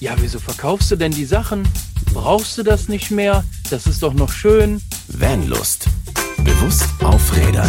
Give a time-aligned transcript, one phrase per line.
[0.00, 1.68] Ja, wieso verkaufst du denn die Sachen?
[2.14, 3.44] Brauchst du das nicht mehr?
[3.70, 4.80] Das ist doch noch schön.
[5.08, 5.88] Vanlust.
[6.38, 7.68] Bewusst aufrädern.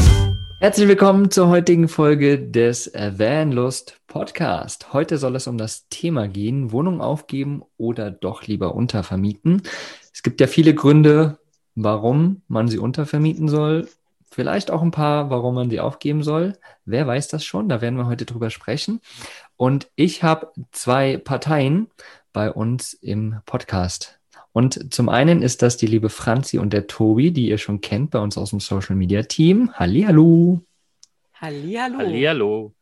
[0.62, 4.94] Herzlich willkommen zur heutigen Folge des Vanlust Podcast.
[4.94, 9.64] Heute soll es um das Thema gehen, Wohnung aufgeben oder doch lieber untervermieten.
[10.14, 11.38] Es gibt ja viele Gründe,
[11.76, 13.90] warum man sie untervermieten soll.
[14.34, 16.58] Vielleicht auch ein paar, warum man sie aufgeben soll.
[16.86, 17.68] Wer weiß das schon?
[17.68, 19.02] Da werden wir heute drüber sprechen.
[19.58, 21.88] Und ich habe zwei Parteien
[22.34, 24.20] bei uns im Podcast.
[24.54, 28.12] Und zum einen ist das die liebe Franzi und der Tobi, die ihr schon kennt
[28.12, 29.72] bei uns aus dem Social Media Team.
[29.74, 30.62] Hallihallo.
[31.36, 31.98] Hallihallo.
[31.98, 32.74] Hallihallo.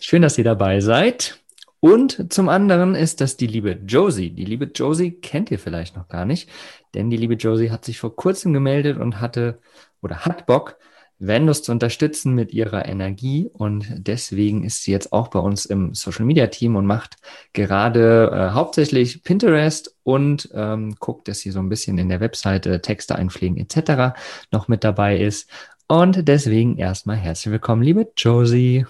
[0.00, 1.40] Schön, dass ihr dabei seid.
[1.80, 4.30] Und zum anderen ist das die liebe Josie.
[4.30, 6.48] Die liebe Josie kennt ihr vielleicht noch gar nicht,
[6.94, 9.60] denn die liebe Josie hat sich vor kurzem gemeldet und hatte
[10.02, 10.76] oder hat Bock,
[11.18, 15.94] Vendors zu unterstützen mit ihrer Energie und deswegen ist sie jetzt auch bei uns im
[15.94, 17.16] Social Media Team und macht
[17.52, 22.80] gerade äh, hauptsächlich Pinterest und ähm, guckt, dass sie so ein bisschen in der Webseite
[22.80, 24.16] Texte einpflegen etc.
[24.52, 25.50] noch mit dabei ist.
[25.88, 28.86] Und deswegen erstmal herzlich willkommen, liebe Josie.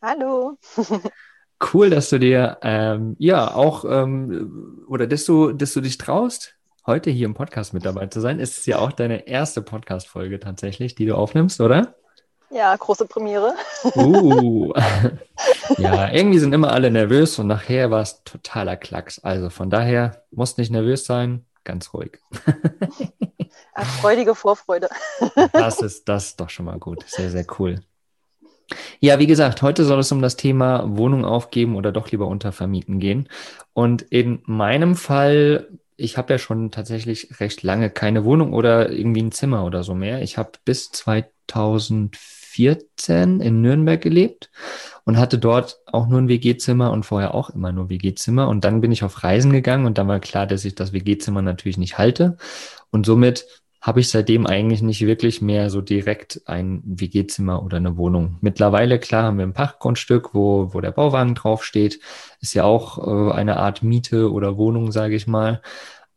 [0.00, 0.58] Hallo.
[1.72, 6.53] cool, dass du dir ähm, ja auch ähm, oder dass du, dass du dich traust,
[6.86, 8.40] heute hier im Podcast mit dabei zu sein.
[8.40, 11.94] Es ist ja auch deine erste Podcast-Folge tatsächlich, die du aufnimmst, oder?
[12.50, 13.54] Ja, große Premiere.
[13.96, 14.72] Uh.
[15.78, 19.18] ja, irgendwie sind immer alle nervös und nachher war es totaler Klacks.
[19.18, 22.18] Also von daher musst nicht nervös sein, ganz ruhig.
[23.74, 24.88] Ach, freudige Vorfreude.
[25.52, 27.04] das ist das ist doch schon mal gut.
[27.08, 27.80] Sehr, sehr cool.
[29.00, 33.00] Ja, wie gesagt, heute soll es um das Thema Wohnung aufgeben oder doch lieber untervermieten
[33.00, 33.28] gehen.
[33.72, 39.22] Und in meinem Fall ich habe ja schon tatsächlich recht lange keine Wohnung oder irgendwie
[39.22, 40.22] ein Zimmer oder so mehr.
[40.22, 44.50] Ich habe bis 2014 in Nürnberg gelebt
[45.04, 48.48] und hatte dort auch nur ein WG-Zimmer und vorher auch immer nur WG-Zimmer.
[48.48, 51.42] Und dann bin ich auf Reisen gegangen und dann war klar, dass ich das WG-Zimmer
[51.42, 52.36] natürlich nicht halte.
[52.90, 53.46] Und somit
[53.84, 58.38] habe ich seitdem eigentlich nicht wirklich mehr so direkt ein WG-Zimmer oder eine Wohnung.
[58.40, 62.00] Mittlerweile, klar, haben wir ein Pachtgrundstück, wo, wo der Bauwagen draufsteht.
[62.40, 65.60] Ist ja auch äh, eine Art Miete oder Wohnung, sage ich mal.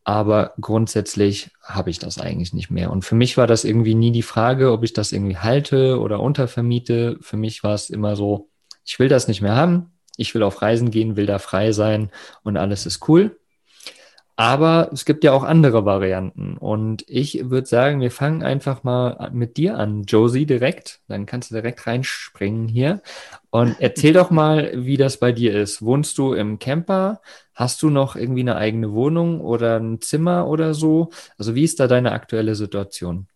[0.06, 2.90] Aber grundsätzlich habe ich das eigentlich nicht mehr.
[2.90, 6.22] Und für mich war das irgendwie nie die Frage, ob ich das irgendwie halte oder
[6.22, 7.18] untervermiete.
[7.19, 8.50] Für mich war es immer so,
[8.86, 9.92] ich will das nicht mehr haben.
[10.16, 12.12] Ich will auf Reisen gehen, will da frei sein
[12.44, 13.38] und alles ist cool.
[14.40, 16.58] Aber es gibt ja auch andere Varianten.
[16.58, 21.02] Und ich würde sagen, wir fangen einfach mal mit dir an, Josie, direkt.
[21.08, 23.02] Dann kannst du direkt reinspringen hier.
[23.50, 25.81] Und erzähl doch mal, wie das bei dir ist.
[25.81, 27.20] Wohnst du im Camper?
[27.56, 31.09] Hast du noch irgendwie eine eigene Wohnung oder ein Zimmer oder so?
[31.40, 33.28] Also wie ist da deine aktuelle Situation?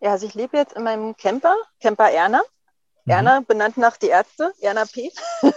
[0.00, 2.42] Ja, also ich lebe jetzt in meinem Camper, Camper Erna.
[3.04, 3.12] Mhm.
[3.12, 5.10] Erna, benannt nach die Ärzte, Erna P.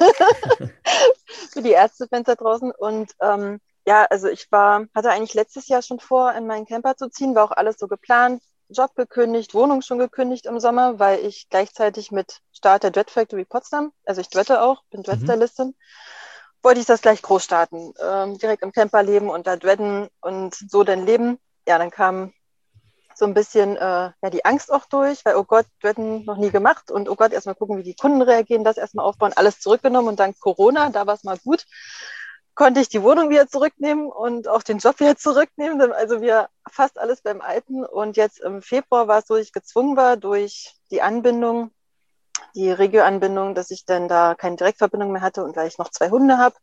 [1.52, 2.72] Für die Ärztefenster draußen.
[2.72, 6.96] Und ähm, ja, also ich war, hatte eigentlich letztes Jahr schon vor, in meinen Camper
[6.96, 11.20] zu ziehen, war auch alles so geplant, Job gekündigt, Wohnung schon gekündigt im Sommer, weil
[11.26, 15.76] ich gleichzeitig mit Start der Dread Factory Potsdam, also ich dreadte auch, bin Dread-Stylistin, mhm.
[16.62, 20.56] wollte ich das gleich groß starten, ähm, direkt im Camper leben und da dreaden und
[20.56, 21.38] so dann leben.
[21.68, 22.34] Ja, dann kam
[23.14, 26.50] so ein bisschen äh, ja, die Angst auch durch, weil, oh Gott, dreaden noch nie
[26.50, 30.08] gemacht und oh Gott, erstmal gucken, wie die Kunden reagieren, das erstmal aufbauen, alles zurückgenommen
[30.08, 31.66] und dann Corona, da war es mal gut
[32.56, 35.92] konnte ich die Wohnung wieder zurücknehmen und auch den Job wieder zurücknehmen.
[35.94, 37.86] Also wir fast alles beim Alten.
[37.86, 41.72] Und jetzt im Februar war es so, dass ich gezwungen war durch die Anbindung,
[42.56, 46.10] die Regioanbindung, dass ich dann da keine Direktverbindung mehr hatte und weil ich noch zwei
[46.10, 46.56] Hunde habe,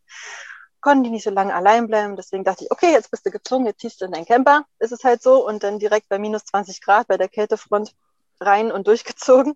[0.81, 2.17] konnten die nicht so lange allein bleiben.
[2.17, 4.65] Deswegen dachte ich, okay, jetzt bist du gezwungen, jetzt ziehst du in deinen Camper.
[4.79, 5.47] Ist es halt so.
[5.47, 7.95] Und dann direkt bei minus 20 Grad bei der Kältefront
[8.41, 9.55] rein und durchgezogen.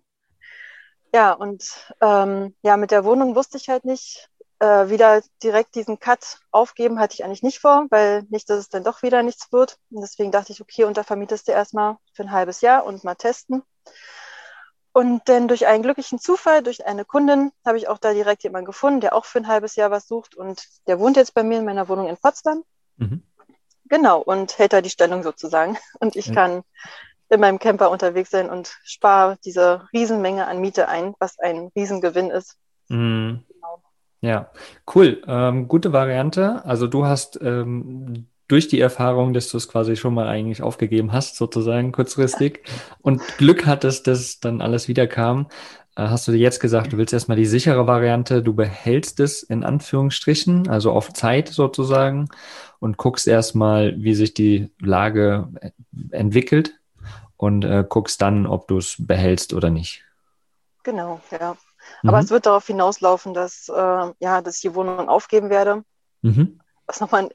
[1.15, 1.63] Ja, und
[2.01, 4.29] ähm, ja, mit der Wohnung wusste ich halt nicht,
[4.63, 8.69] äh, wieder direkt diesen Cut aufgeben hatte ich eigentlich nicht vor, weil nicht, dass es
[8.69, 9.77] dann doch wieder nichts wird.
[9.91, 13.63] Und deswegen dachte ich, okay, untervermietest du erstmal für ein halbes Jahr und mal testen.
[14.93, 18.67] Und dann durch einen glücklichen Zufall, durch eine Kundin, habe ich auch da direkt jemanden
[18.67, 20.33] gefunden, der auch für ein halbes Jahr was sucht.
[20.33, 22.63] Und der wohnt jetzt bei mir in meiner Wohnung in Potsdam.
[22.95, 23.21] Mhm.
[23.89, 25.77] Genau, und hält da die Stellung sozusagen.
[25.99, 26.35] Und ich ja.
[26.35, 26.63] kann
[27.27, 32.29] in meinem Camper unterwegs sein und spare diese Riesenmenge an Miete ein, was ein Riesengewinn
[32.29, 32.57] ist.
[32.89, 33.43] Mhm.
[34.23, 34.49] Ja,
[34.95, 35.21] cool.
[35.27, 36.63] Ähm, gute Variante.
[36.63, 41.11] Also du hast ähm, durch die Erfahrung, dass du es quasi schon mal eigentlich aufgegeben
[41.11, 42.61] hast, sozusagen kurzfristig,
[43.01, 45.47] und Glück hattest, dass dann alles wieder kam,
[45.97, 49.43] äh, hast du dir jetzt gesagt, du willst erstmal die sichere Variante, du behältst es
[49.43, 52.29] in Anführungsstrichen, also auf Zeit sozusagen,
[52.79, 55.71] und guckst erstmal, wie sich die Lage äh,
[56.11, 56.79] entwickelt
[57.35, 60.05] und äh, guckst dann, ob du es behältst oder nicht.
[60.83, 61.57] Genau, ja.
[62.03, 62.23] Aber mhm.
[62.23, 65.83] es wird darauf hinauslaufen, dass, äh, ja, dass ich die Wohnung aufgeben werde.
[66.21, 66.61] Mhm.
[66.85, 67.29] was nochmal ein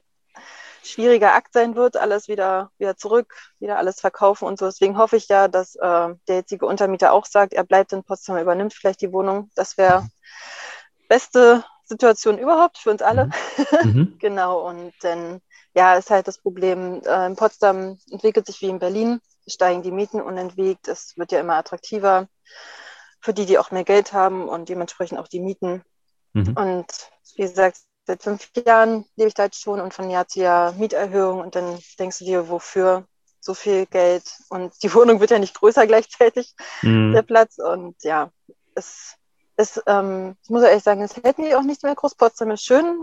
[0.83, 4.65] schwieriger Akt sein wird, alles wieder, wieder zurück, wieder alles verkaufen und so.
[4.65, 5.79] Deswegen hoffe ich ja, dass äh,
[6.27, 9.49] der jetzige Untermieter auch sagt, er bleibt in Potsdam, übernimmt vielleicht die Wohnung.
[9.55, 10.07] Das wäre
[11.07, 13.25] beste Situation überhaupt für uns alle.
[13.25, 13.33] Mhm.
[13.91, 14.15] mhm.
[14.19, 15.41] genau, und dann,
[15.73, 19.91] ja, ist halt das Problem, äh, in Potsdam entwickelt sich wie in Berlin, steigen die
[19.91, 22.27] Mieten unentwegt, es wird ja immer attraktiver
[23.21, 25.83] für die, die auch mehr Geld haben und dementsprechend auch die Mieten.
[26.33, 26.53] Mhm.
[26.55, 26.87] Und
[27.35, 30.73] wie gesagt, seit fünf Jahren lebe ich da jetzt schon und von Jahr zu Jahr
[30.73, 33.05] Mieterhöhung und dann denkst du dir, wofür
[33.41, 37.13] so viel Geld und die Wohnung wird ja nicht größer gleichzeitig, mhm.
[37.13, 38.31] der Platz und ja,
[38.75, 39.19] es
[39.59, 42.15] es, ähm, ich muss ehrlich sagen, es hält mich auch nicht mehr groß.
[42.15, 42.97] Potsdam ist schön.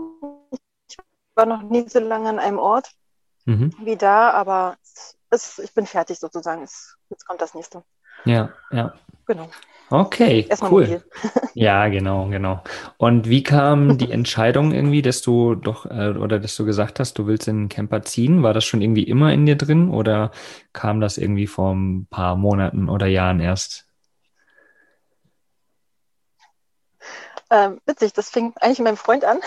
[0.89, 0.97] Ich
[1.35, 2.89] war noch nie so lange an einem Ort
[3.45, 3.71] mhm.
[3.83, 6.63] wie da, aber es, es, ich bin fertig sozusagen.
[6.63, 7.83] Es, jetzt kommt das nächste.
[8.25, 8.93] Ja, ja.
[9.25, 9.49] Genau.
[9.89, 11.03] Okay, Erstmal cool.
[11.53, 12.61] ja, genau, genau.
[12.97, 17.17] Und wie kam die Entscheidung irgendwie, dass du doch äh, oder dass du gesagt hast,
[17.17, 18.43] du willst in den Camper ziehen?
[18.43, 20.31] War das schon irgendwie immer in dir drin oder
[20.73, 23.86] kam das irgendwie vor ein paar Monaten oder Jahren erst?
[27.49, 29.39] Ähm, witzig, das fing eigentlich mit meinem Freund an.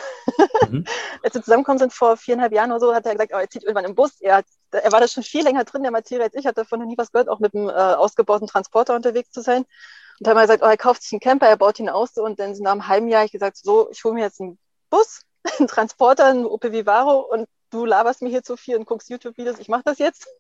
[0.68, 0.84] Mhm.
[1.22, 3.62] Als wir zusammengekommen sind vor viereinhalb Jahren oder so, hat er gesagt, oh, er zieht
[3.62, 4.20] irgendwann im Bus.
[4.20, 6.80] Er, hat, er war da schon viel länger drin, der Materie als ich, hatte davon
[6.80, 9.62] noch nie was gehört, auch mit einem äh, ausgebauten Transporter unterwegs zu sein.
[9.62, 12.16] Und dann haben wir gesagt, oh, er kauft sich einen Camper, er baut ihn aus.
[12.16, 14.58] Und dann nach einem halben Jahr ich gesagt, so, ich hole mir jetzt einen
[14.88, 15.22] Bus,
[15.58, 19.58] einen Transporter, einen Opel Vivaro und du laberst mir hier zu viel und guckst YouTube-Videos,
[19.58, 20.26] ich mache das jetzt.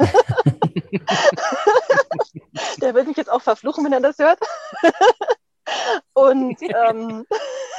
[2.80, 4.38] der wird mich jetzt auch verfluchen, wenn er das hört.
[6.30, 7.26] Und ähm,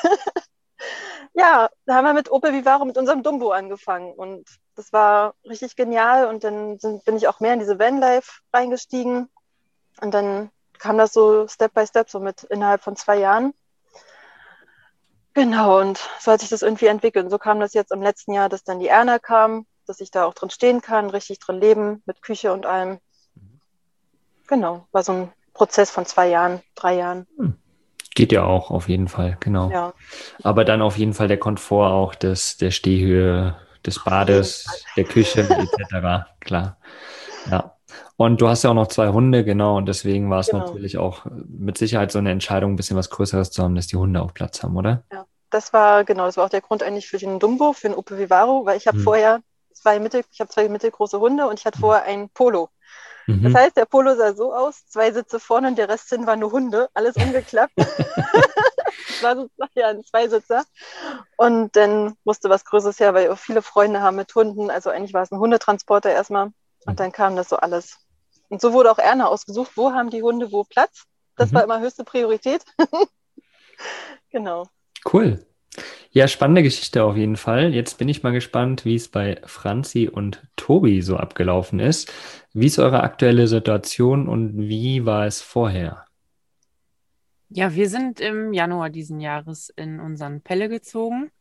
[1.34, 4.14] ja, da haben wir mit Opel Vivaro, mit unserem Dumbo angefangen.
[4.14, 4.46] Und
[4.76, 6.28] das war richtig genial.
[6.28, 9.30] Und dann sind, bin ich auch mehr in diese Vanlife reingestiegen.
[10.02, 13.54] Und dann kam das so Step by Step, so mit innerhalb von zwei Jahren.
[15.34, 17.24] Genau, und so hat sich das irgendwie entwickelt.
[17.24, 20.12] Und so kam das jetzt im letzten Jahr, dass dann die Erna kam, dass ich
[20.12, 23.00] da auch drin stehen kann, richtig drin leben, mit Küche und allem.
[24.48, 27.28] Genau, war so ein Prozess von zwei Jahren, drei Jahren.
[27.38, 27.61] Hm.
[28.14, 29.72] Geht ja auch, auf jeden Fall, genau.
[29.72, 29.94] Ja.
[30.44, 33.56] Aber dann auf jeden Fall der Komfort auch des, der Stehhöhe,
[33.86, 36.28] des Bades, der Küche etc.
[36.40, 36.78] Klar.
[37.50, 37.76] Ja.
[38.18, 40.66] Und du hast ja auch noch zwei Hunde, genau, und deswegen war es genau.
[40.66, 43.98] natürlich auch mit Sicherheit so eine Entscheidung, ein bisschen was Größeres zu haben, dass die
[43.98, 45.04] Hunde auch Platz haben, oder?
[45.12, 47.98] Ja, das war, genau, das war auch der Grund eigentlich für den Dumbo, für den
[47.98, 49.04] Opel Vivaro, weil ich habe hm.
[49.04, 49.42] vorher
[49.74, 51.82] zwei mittel, ich habe zwei mittelgroße Hunde und ich hatte hm.
[51.82, 52.70] vorher einen Polo.
[53.28, 53.44] Mhm.
[53.44, 56.36] Das heißt, der Polo sah so aus, zwei Sitze vorne und der Rest hin war
[56.36, 57.74] nur Hunde, alles umgeklappt.
[57.76, 57.88] das
[59.22, 60.64] war sozusagen ja ein Zweisitzer.
[61.38, 64.70] Und dann musste was Größeres her, weil viele Freunde haben mit Hunden.
[64.70, 66.52] Also eigentlich war es ein Hundetransporter erstmal.
[66.86, 67.98] Und dann kam das so alles.
[68.50, 71.06] Und so wurde auch Erna ausgesucht, wo haben die Hunde wo Platz.
[71.36, 71.56] Das mhm.
[71.56, 72.64] war immer höchste Priorität.
[74.30, 74.68] genau.
[75.12, 75.46] Cool.
[76.14, 77.74] Ja, spannende Geschichte auf jeden Fall.
[77.74, 82.12] Jetzt bin ich mal gespannt, wie es bei Franzi und Tobi so abgelaufen ist.
[82.52, 86.06] Wie ist eure aktuelle Situation und wie war es vorher?
[87.48, 91.32] Ja, wir sind im Januar diesen Jahres in unseren Pelle gezogen.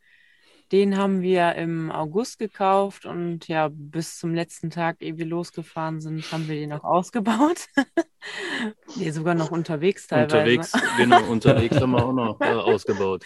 [0.73, 6.01] Den haben wir im August gekauft und ja, bis zum letzten Tag, ehe wir losgefahren
[6.01, 7.67] sind, haben wir den auch ausgebaut.
[8.97, 10.37] nee, sogar noch unterwegs teilweise.
[10.37, 13.25] Unterwegs, genau, unterwegs haben wir auch noch äh, ausgebaut.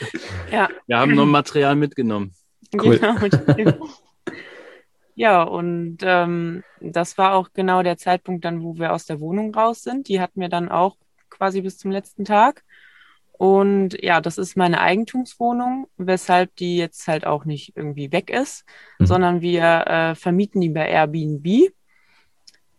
[0.51, 0.71] Ja.
[0.87, 2.35] Wir haben noch Material mitgenommen.
[2.73, 2.99] Cool.
[2.99, 3.89] Genau.
[5.15, 9.55] ja, und ähm, das war auch genau der Zeitpunkt dann, wo wir aus der Wohnung
[9.55, 10.09] raus sind.
[10.09, 10.97] Die hatten wir dann auch
[11.29, 12.65] quasi bis zum letzten Tag.
[13.37, 18.65] Und ja, das ist meine Eigentumswohnung, weshalb die jetzt halt auch nicht irgendwie weg ist,
[18.99, 19.07] mhm.
[19.07, 21.73] sondern wir äh, vermieten die bei Airbnb.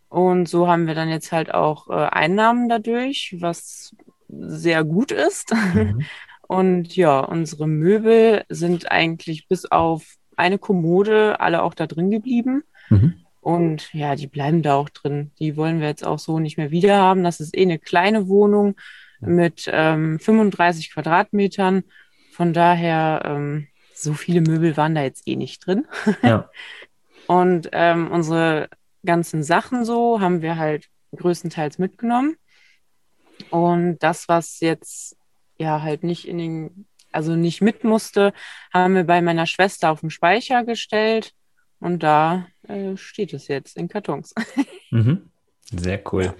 [0.08, 3.94] Und so haben wir dann jetzt halt auch äh, Einnahmen dadurch, was
[4.28, 5.52] sehr gut ist.
[5.74, 6.02] Mhm.
[6.48, 12.62] Und ja, unsere Möbel sind eigentlich bis auf eine Kommode alle auch da drin geblieben.
[12.88, 13.14] Mhm.
[13.40, 15.32] Und ja, die bleiben da auch drin.
[15.38, 17.24] Die wollen wir jetzt auch so nicht mehr wieder haben.
[17.24, 18.76] Das ist eh eine kleine Wohnung
[19.26, 21.84] mit ähm, 35 Quadratmetern.
[22.32, 25.86] Von daher, ähm, so viele Möbel waren da jetzt eh nicht drin.
[26.22, 26.50] Ja.
[27.26, 28.68] Und ähm, unsere
[29.04, 32.36] ganzen Sachen so haben wir halt größtenteils mitgenommen.
[33.50, 35.16] Und das, was jetzt
[35.58, 38.32] ja halt nicht in den, also nicht mit musste,
[38.72, 41.32] haben wir bei meiner Schwester auf den Speicher gestellt.
[41.80, 44.34] Und da äh, steht es jetzt in Kartons.
[44.92, 45.30] Mhm.
[45.72, 46.32] Sehr cool.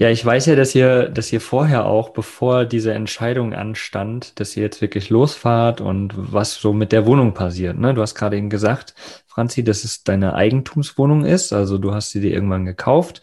[0.00, 4.56] Ja, ich weiß ja, dass ihr, dass ihr vorher auch, bevor diese Entscheidung anstand, dass
[4.56, 7.78] ihr jetzt wirklich losfahrt und was so mit der Wohnung passiert.
[7.78, 7.92] Ne?
[7.92, 8.94] Du hast gerade eben gesagt,
[9.26, 11.52] Franzi, dass es deine Eigentumswohnung ist.
[11.52, 13.20] Also du hast sie dir irgendwann gekauft.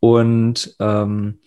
[0.00, 1.38] Und ähm,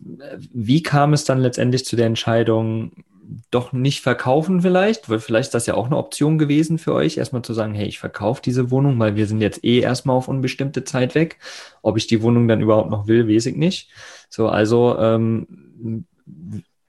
[0.00, 3.04] wie kam es dann letztendlich zu der Entscheidung,
[3.50, 7.16] doch nicht verkaufen vielleicht, weil vielleicht ist das ja auch eine Option gewesen für euch,
[7.16, 10.28] erstmal zu sagen, hey, ich verkaufe diese Wohnung, weil wir sind jetzt eh erstmal auf
[10.28, 11.38] unbestimmte Zeit weg.
[11.82, 13.90] Ob ich die Wohnung dann überhaupt noch will, weiß ich nicht.
[14.28, 16.06] So, also ähm,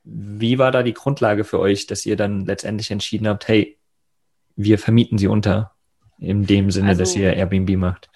[0.04, 3.78] wie war da die Grundlage für euch, dass ihr dann letztendlich entschieden habt, hey,
[4.56, 5.72] wir vermieten sie unter,
[6.20, 8.10] in dem Sinne, also, dass ihr Airbnb macht?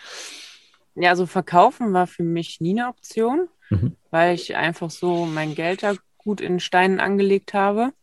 [0.95, 3.95] Ja, also verkaufen war für mich nie eine Option, mhm.
[4.11, 7.93] weil ich einfach so mein Geld da gut in Steinen angelegt habe.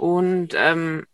[0.00, 1.04] Und ähm,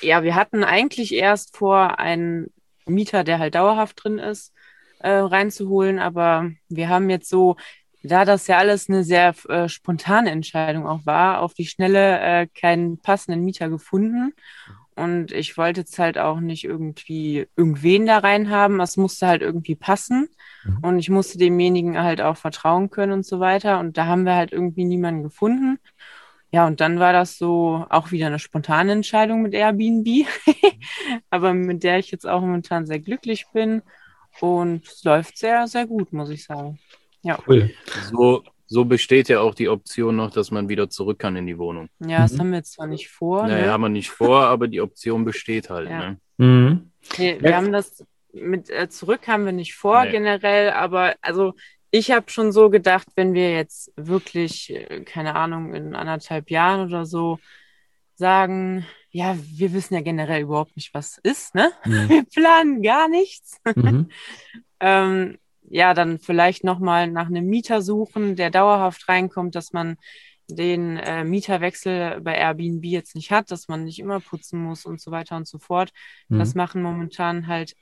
[0.00, 2.50] ja, wir hatten eigentlich erst vor, einen
[2.86, 4.54] Mieter, der halt dauerhaft drin ist,
[5.00, 5.98] äh, reinzuholen.
[5.98, 7.56] Aber wir haben jetzt so,
[8.02, 12.46] da das ja alles eine sehr äh, spontane Entscheidung auch war, auf die Schnelle äh,
[12.46, 14.32] keinen passenden Mieter gefunden.
[14.96, 18.80] Und ich wollte jetzt halt auch nicht irgendwie irgendwen da rein haben.
[18.80, 20.30] Es musste halt irgendwie passen.
[20.64, 20.78] Mhm.
[20.80, 23.80] Und ich musste demjenigen halt auch vertrauen können und so weiter.
[23.80, 25.78] Und da haben wir halt irgendwie niemanden gefunden.
[26.50, 30.26] Ja, und dann war das so auch wieder eine spontane Entscheidung mit Airbnb,
[31.30, 33.82] aber mit der ich jetzt auch momentan sehr glücklich bin.
[34.40, 36.78] Und es läuft sehr, sehr gut, muss ich sagen.
[37.22, 37.38] Ja.
[37.46, 37.70] Cool.
[38.10, 41.58] So, so besteht ja auch die Option noch, dass man wieder zurück kann in die
[41.58, 41.88] Wohnung.
[41.98, 42.38] Ja, das mhm.
[42.40, 43.46] haben wir jetzt zwar nicht vor.
[43.46, 43.72] Naja, ne?
[43.72, 45.90] haben wir nicht vor, aber die Option besteht halt.
[45.90, 45.98] Ja.
[45.98, 46.20] Ne?
[46.38, 46.92] Mhm.
[47.18, 50.10] Nee, wir haben das mit äh, zurück haben wir nicht vor nee.
[50.10, 51.54] generell, aber also
[51.90, 56.86] ich habe schon so gedacht, wenn wir jetzt wirklich, äh, keine Ahnung, in anderthalb Jahren
[56.86, 57.38] oder so
[58.14, 61.72] sagen, ja, wir wissen ja generell überhaupt nicht, was ist, ne?
[61.84, 62.08] Mhm.
[62.08, 63.58] Wir planen gar nichts.
[63.74, 64.10] Mhm.
[64.80, 65.38] ähm,
[65.70, 69.96] ja, dann vielleicht nochmal nach einem Mieter suchen, der dauerhaft reinkommt, dass man
[70.46, 75.00] den äh, Mieterwechsel bei Airbnb jetzt nicht hat, dass man nicht immer putzen muss und
[75.00, 75.90] so weiter und so fort.
[76.28, 76.38] Mhm.
[76.38, 77.74] Das machen momentan halt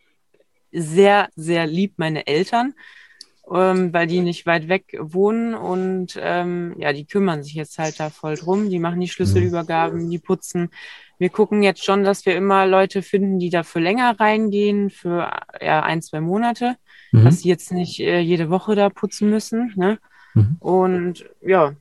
[0.72, 2.75] sehr, sehr lieb meine Eltern
[3.52, 8.00] ähm, weil die nicht weit weg wohnen und ähm, ja, die kümmern sich jetzt halt
[8.00, 8.70] da voll drum.
[8.70, 10.70] Die machen die Schlüsselübergaben, die putzen.
[11.18, 15.30] Wir gucken jetzt schon, dass wir immer Leute finden, die da für länger reingehen, für
[15.60, 16.76] ja, ein, zwei Monate,
[17.12, 17.24] mhm.
[17.24, 19.72] dass sie jetzt nicht äh, jede Woche da putzen müssen.
[19.76, 19.98] Ne?
[20.34, 20.56] Mhm.
[20.58, 21.74] Und ja,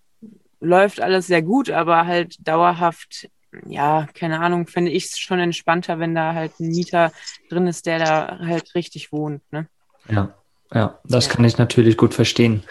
[0.60, 3.30] läuft alles sehr gut, aber halt dauerhaft
[3.68, 7.14] ja, keine Ahnung, finde ich es schon entspannter, wenn da halt ein Mieter
[7.50, 9.42] drin ist, der da halt richtig wohnt.
[9.50, 9.68] Ne?
[10.10, 10.36] Ja,
[10.74, 11.34] ja, das ja.
[11.34, 12.64] kann ich natürlich gut verstehen.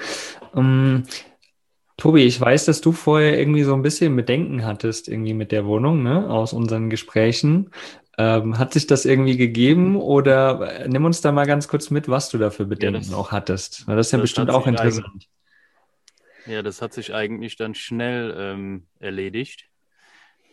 [0.52, 1.02] Um, ähm,
[1.96, 5.64] Tobi, ich weiß, dass du vorher irgendwie so ein bisschen Bedenken hattest, irgendwie mit der
[5.64, 7.70] Wohnung, ne, aus unseren Gesprächen.
[8.18, 12.08] Ähm, hat sich das irgendwie gegeben oder äh, nimm uns da mal ganz kurz mit,
[12.08, 13.84] was du da für Bedenken ja, das, auch hattest?
[13.88, 15.28] Das ist ja bestimmt auch interessant.
[16.46, 19.68] Ja, das hat sich eigentlich dann schnell ähm, erledigt.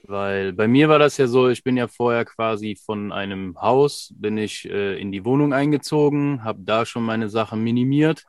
[0.03, 4.13] Weil bei mir war das ja so, ich bin ja vorher quasi von einem Haus,
[4.15, 8.25] bin ich äh, in die Wohnung eingezogen, habe da schon meine Sachen minimiert.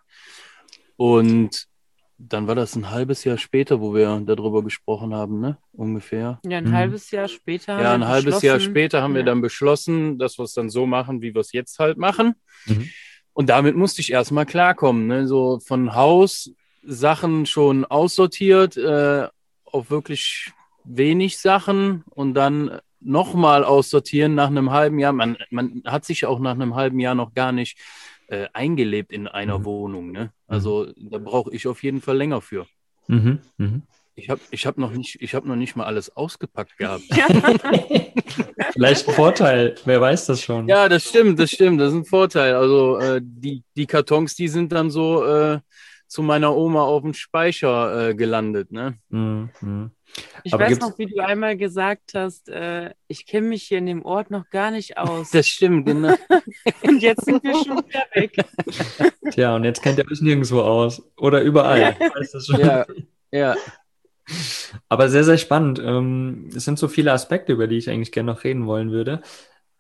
[0.96, 1.66] Und
[2.18, 5.58] dann war das ein halbes Jahr später, wo wir darüber gesprochen haben, ne?
[5.72, 6.38] Ungefähr.
[6.46, 6.72] Ja, ein mhm.
[6.72, 7.80] halbes Jahr später.
[7.80, 9.18] Ja, ein halbes Jahr später haben ja.
[9.18, 12.34] wir dann beschlossen, dass wir es dann so machen, wie wir es jetzt halt machen.
[12.66, 12.90] Mhm.
[13.32, 15.06] Und damit musste ich erstmal klarkommen.
[15.06, 15.26] Ne?
[15.26, 16.52] So von Haus
[16.84, 19.28] Sachen schon aussortiert, äh,
[19.64, 20.52] auf wirklich
[20.84, 25.12] wenig Sachen und dann nochmal aussortieren nach einem halben Jahr.
[25.12, 27.78] Man, man hat sich auch nach einem halben Jahr noch gar nicht
[28.28, 29.64] äh, eingelebt in einer mhm.
[29.64, 30.12] Wohnung.
[30.12, 30.32] Ne?
[30.46, 31.10] Also mhm.
[31.10, 32.66] da brauche ich auf jeden Fall länger für.
[33.08, 33.40] Mhm.
[33.58, 33.82] Mhm.
[34.14, 37.04] Ich habe ich hab noch, nicht, hab noch nicht mal alles ausgepackt gehabt.
[38.72, 40.68] Vielleicht ein Vorteil, wer weiß das schon.
[40.68, 42.54] Ja, das stimmt, das stimmt, das ist ein Vorteil.
[42.54, 45.60] Also äh, die, die Kartons, die sind dann so äh,
[46.12, 48.70] zu meiner Oma auf dem Speicher äh, gelandet.
[48.70, 48.98] Ne?
[49.08, 49.48] Mhm.
[49.60, 49.90] mhm.
[50.44, 53.86] Ich Aber weiß noch, wie du einmal gesagt hast, äh, ich kenne mich hier in
[53.86, 55.30] dem Ort noch gar nicht aus.
[55.30, 56.14] Das stimmt, genau.
[56.82, 58.44] und jetzt sind wir schon wieder weg.
[59.30, 61.02] Tja, und jetzt kennt ihr euch nirgendwo aus.
[61.16, 61.96] Oder überall.
[62.58, 62.84] Ja,
[63.30, 63.56] ja.
[64.90, 65.78] Aber sehr, sehr spannend.
[65.82, 69.22] Ähm, es sind so viele Aspekte, über die ich eigentlich gerne noch reden wollen würde.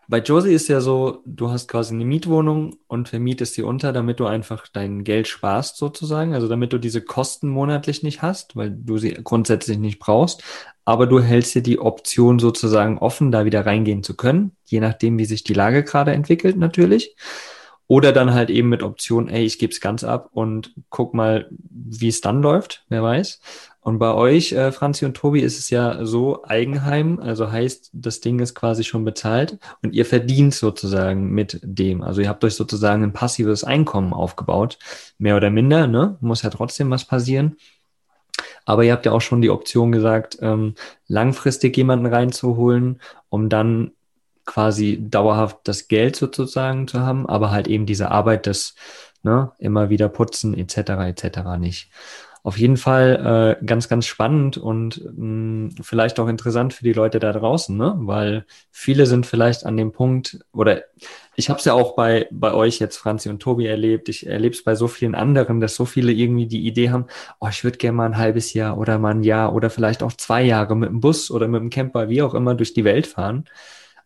[0.08, 4.20] Bei Josie ist ja so, du hast quasi eine Mietwohnung und vermietest sie unter, damit
[4.20, 8.70] du einfach dein Geld sparst sozusagen, also damit du diese Kosten monatlich nicht hast, weil
[8.70, 10.42] du sie grundsätzlich nicht brauchst,
[10.84, 15.18] aber du hältst dir die Option sozusagen offen, da wieder reingehen zu können, je nachdem,
[15.18, 17.16] wie sich die Lage gerade entwickelt natürlich.
[17.86, 21.50] Oder dann halt eben mit Option, ey, ich gebe es ganz ab und guck mal,
[21.50, 23.40] wie es dann läuft, wer weiß.
[23.84, 28.20] Und bei euch, äh, Franzi und Tobi, ist es ja so Eigenheim, also heißt, das
[28.20, 32.02] Ding ist quasi schon bezahlt und ihr verdient sozusagen mit dem.
[32.02, 34.78] Also ihr habt euch sozusagen ein passives Einkommen aufgebaut,
[35.18, 36.16] mehr oder minder, ne?
[36.20, 37.56] Muss ja trotzdem was passieren.
[38.64, 40.76] Aber ihr habt ja auch schon die Option gesagt, ähm,
[41.08, 43.90] langfristig jemanden reinzuholen, um dann
[44.44, 48.76] quasi dauerhaft das Geld sozusagen zu haben, aber halt eben diese Arbeit des
[49.22, 50.76] ne, immer wieder putzen etc.
[51.08, 51.58] etc.
[51.58, 51.90] nicht.
[52.44, 57.20] Auf jeden Fall äh, ganz, ganz spannend und mh, vielleicht auch interessant für die Leute
[57.20, 57.94] da draußen, ne?
[57.98, 60.82] weil viele sind vielleicht an dem Punkt, oder
[61.36, 64.08] ich habe es ja auch bei, bei euch jetzt, Franzi und Tobi, erlebt.
[64.08, 67.06] Ich erlebe es bei so vielen anderen, dass so viele irgendwie die Idee haben,
[67.38, 70.12] oh, ich würde gerne mal ein halbes Jahr oder mal ein Jahr oder vielleicht auch
[70.12, 73.06] zwei Jahre mit dem Bus oder mit dem Camper, wie auch immer, durch die Welt
[73.06, 73.44] fahren.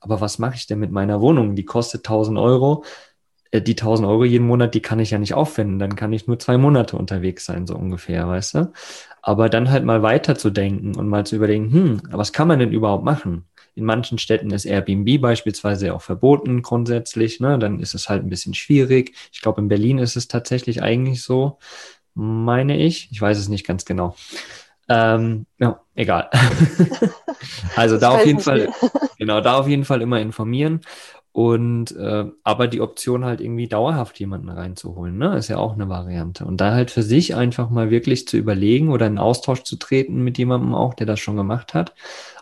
[0.00, 1.56] Aber was mache ich denn mit meiner Wohnung?
[1.56, 2.84] Die kostet 1000 Euro
[3.54, 5.78] die 1000 Euro jeden Monat, die kann ich ja nicht aufwenden.
[5.78, 8.72] Dann kann ich nur zwei Monate unterwegs sein, so ungefähr, weißt du?
[9.22, 12.58] Aber dann halt mal weiter zu denken und mal zu überlegen, hm, was kann man
[12.58, 13.46] denn überhaupt machen?
[13.74, 17.40] In manchen Städten ist Airbnb beispielsweise auch verboten grundsätzlich.
[17.40, 17.58] Ne?
[17.58, 19.14] Dann ist es halt ein bisschen schwierig.
[19.32, 21.58] Ich glaube, in Berlin ist es tatsächlich eigentlich so,
[22.14, 23.08] meine ich.
[23.10, 24.16] Ich weiß es nicht ganz genau.
[24.88, 26.30] Ähm, ja, egal.
[27.76, 28.70] also da auf jeden Fall,
[29.18, 30.80] genau, da auf jeden Fall immer informieren.
[31.36, 35.86] Und äh, aber die Option halt irgendwie dauerhaft jemanden reinzuholen, ne, ist ja auch eine
[35.86, 36.46] Variante.
[36.46, 40.24] Und da halt für sich einfach mal wirklich zu überlegen oder in Austausch zu treten
[40.24, 41.94] mit jemandem auch, der das schon gemacht hat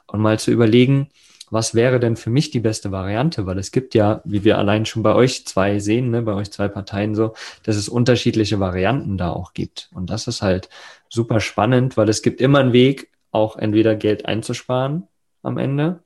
[0.07, 1.09] und mal zu überlegen,
[1.51, 3.47] was wäre denn für mich die beste Variante?
[3.47, 6.53] Weil es gibt ja, wie wir allein schon bei euch zwei sehen, ne, bei euch
[6.53, 7.35] zwei Parteien so,
[7.65, 9.91] dass es unterschiedliche Varianten da auch gibt.
[9.93, 10.69] Und das ist halt
[11.09, 15.09] super spannend, weil es gibt immer einen Weg, auch entweder Geld einzusparen
[15.43, 16.04] am Ende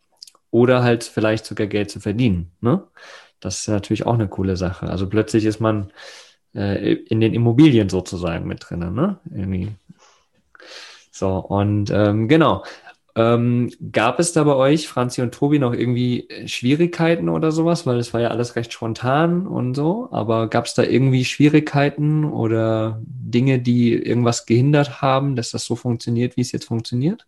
[0.50, 2.52] oder halt vielleicht sogar Geld zu verdienen.
[2.61, 2.83] Ne?
[3.40, 4.88] Das ist natürlich auch eine coole Sache.
[4.88, 5.93] Also plötzlich ist man
[6.55, 8.95] äh, in den Immobilien sozusagen mit drin.
[8.95, 9.19] Ne?
[9.31, 9.73] Irgendwie.
[11.11, 12.64] So, und ähm, genau.
[13.17, 17.85] Ähm, gab es da bei euch, Franzi und Tobi, noch irgendwie Schwierigkeiten oder sowas?
[17.85, 20.09] Weil es war ja alles recht spontan und so.
[20.12, 25.75] Aber gab es da irgendwie Schwierigkeiten oder Dinge, die irgendwas gehindert haben, dass das so
[25.75, 27.26] funktioniert, wie es jetzt funktioniert?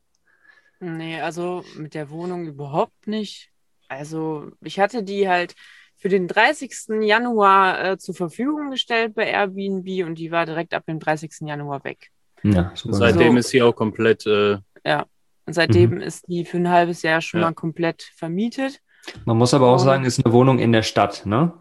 [0.81, 3.51] Nee, also mit der Wohnung überhaupt nicht.
[3.89, 5.55] Also ich hatte die halt
[5.97, 7.03] für den 30.
[7.03, 11.33] Januar äh, zur Verfügung gestellt bei Airbnb und die war direkt ab dem 30.
[11.43, 12.11] Januar weg.
[12.43, 12.97] Ja, super.
[12.97, 15.07] Seitdem also, ist sie auch komplett äh, ja.
[15.47, 16.01] Und seitdem mhm.
[16.01, 17.47] ist die für ein halbes Jahr schon ja.
[17.47, 18.81] mal komplett vermietet.
[19.25, 21.53] Man muss aber auch sagen, es ist eine Wohnung in der Stadt, ne?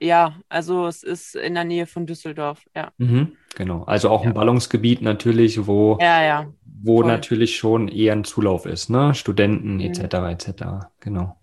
[0.00, 2.90] Ja, also es ist in der Nähe von Düsseldorf, ja.
[2.98, 3.84] Mhm, genau.
[3.84, 4.28] Also auch ja.
[4.28, 6.52] ein Ballungsgebiet natürlich, wo, ja, ja.
[6.84, 9.14] Wo natürlich schon eher ein Zulauf ist, ne?
[9.14, 10.18] Studenten etc.
[10.18, 10.26] Mhm.
[10.26, 10.62] etc.
[11.00, 11.36] Genau.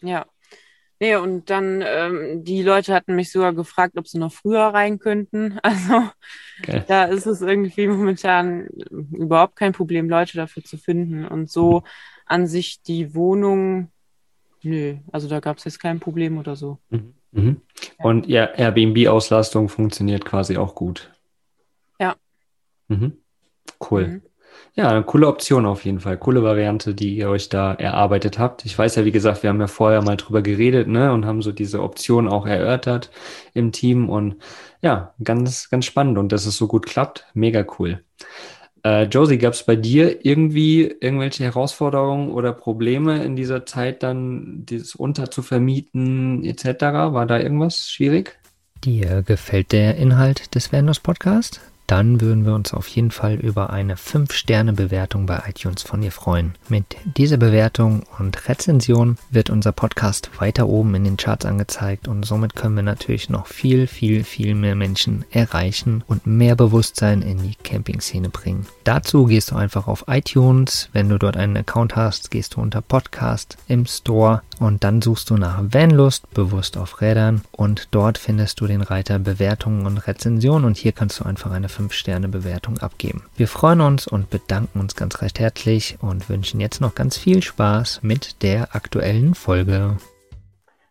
[0.00, 0.26] Ja.
[0.98, 4.98] Nee, und dann, ähm, die Leute hatten mich sogar gefragt, ob sie noch früher rein
[4.98, 5.58] könnten.
[5.62, 6.10] Also
[6.62, 6.84] okay.
[6.88, 8.66] da ist es irgendwie momentan
[9.12, 11.26] überhaupt kein Problem, Leute dafür zu finden.
[11.26, 11.82] Und so
[12.24, 13.90] an sich die Wohnung,
[14.62, 16.78] nö, also da gab es jetzt kein Problem oder so.
[16.88, 17.12] Mhm.
[17.32, 17.60] Mhm.
[17.98, 21.12] Und ja, Airbnb-Auslastung funktioniert quasi auch gut.
[22.00, 22.16] Ja.
[22.88, 23.18] Mhm.
[23.90, 24.22] Cool.
[24.74, 26.18] Ja, eine coole Option auf jeden Fall.
[26.18, 28.64] Coole Variante, die ihr euch da erarbeitet habt.
[28.66, 31.40] Ich weiß ja, wie gesagt, wir haben ja vorher mal drüber geredet, ne, und haben
[31.40, 33.10] so diese Option auch erörtert
[33.54, 34.36] im Team und
[34.82, 37.24] ja, ganz, ganz spannend und dass es so gut klappt.
[37.32, 38.02] Mega cool.
[38.84, 44.64] Äh, Josie, gab es bei dir irgendwie irgendwelche Herausforderungen oder Probleme in dieser Zeit dann,
[44.66, 46.82] dieses unterzuvermieten etc.?
[46.82, 48.38] War da irgendwas schwierig?
[48.84, 51.60] Dir gefällt der Inhalt des Venus Podcast?
[51.86, 56.54] Dann würden wir uns auf jeden Fall über eine 5-Sterne-Bewertung bei iTunes von dir freuen.
[56.68, 62.24] Mit dieser Bewertung und Rezension wird unser Podcast weiter oben in den Charts angezeigt und
[62.24, 67.38] somit können wir natürlich noch viel, viel, viel mehr Menschen erreichen und mehr Bewusstsein in
[67.38, 68.66] die Camping-Szene bringen.
[68.84, 70.88] Dazu gehst du einfach auf iTunes.
[70.92, 75.30] Wenn du dort einen Account hast, gehst du unter Podcast im Store und dann suchst
[75.30, 80.64] du nach Vanlust, bewusst auf Rädern und dort findest du den Reiter Bewertungen und Rezensionen
[80.64, 83.24] und hier kannst du einfach eine 5-Sterne-Bewertung abgeben.
[83.36, 87.42] Wir freuen uns und bedanken uns ganz recht herzlich und wünschen jetzt noch ganz viel
[87.42, 89.96] Spaß mit der aktuellen Folge.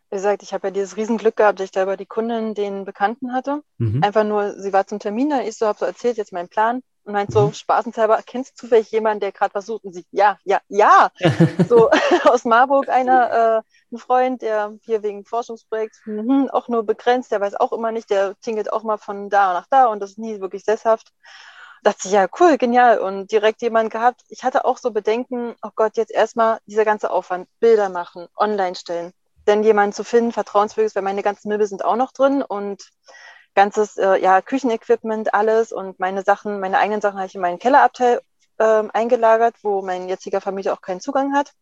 [0.09, 2.85] Wie gesagt, ich habe ja dieses Riesenglück gehabt, dass ich da über die Kundin den
[2.85, 3.63] Bekannten hatte.
[3.79, 4.03] Mhm.
[4.03, 6.81] Einfach nur, sie war zum Termin da, ich so, habe so erzählt, jetzt mein Plan
[7.05, 7.53] und meint so, mhm.
[7.53, 11.11] spaßenshalber, kennst du zufällig jemanden, der gerade versucht und sie, ja, ja, ja.
[11.69, 11.89] so
[12.23, 13.61] aus Marburg einer, äh,
[13.93, 18.09] ein Freund, der hier wegen Forschungsprojekt mh, auch nur begrenzt, der weiß auch immer nicht,
[18.09, 21.13] der tingelt auch mal von da nach da und das ist nie wirklich sesshaft.
[21.83, 22.97] Da dachte ich, ja, cool, genial.
[22.97, 24.21] Und direkt jemanden gehabt.
[24.29, 28.73] Ich hatte auch so Bedenken, oh Gott, jetzt erstmal dieser ganze Aufwand, Bilder machen, online
[28.73, 29.13] stellen.
[29.45, 32.89] Denn jemanden zu finden, vertrauenswürdig, weil meine ganzen Möbel sind auch noch drin und
[33.55, 37.59] ganzes äh, ja, Küchenequipment, alles und meine Sachen, meine eigenen Sachen habe ich in meinen
[37.59, 38.21] Kellerabteil
[38.57, 41.53] äh, eingelagert, wo mein jetziger Vermieter auch keinen Zugang hat.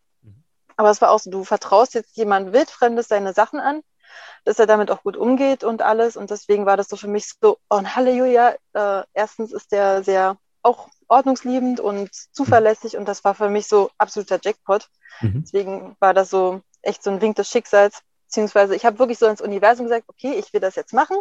[0.75, 3.81] Aber es war auch so, du vertraust jetzt jemand Wildfremdes seine Sachen an,
[4.43, 6.17] dass er damit auch gut umgeht und alles.
[6.17, 10.37] Und deswegen war das so für mich so, oh Halleluja, äh, erstens ist der sehr
[10.61, 14.89] auch ordnungsliebend und zuverlässig und das war für mich so absoluter Jackpot.
[15.19, 15.43] Mhm.
[15.43, 18.01] Deswegen war das so echt so ein Wink des Schicksals.
[18.27, 21.17] Beziehungsweise ich habe wirklich so ins Universum gesagt, okay, ich will das jetzt machen.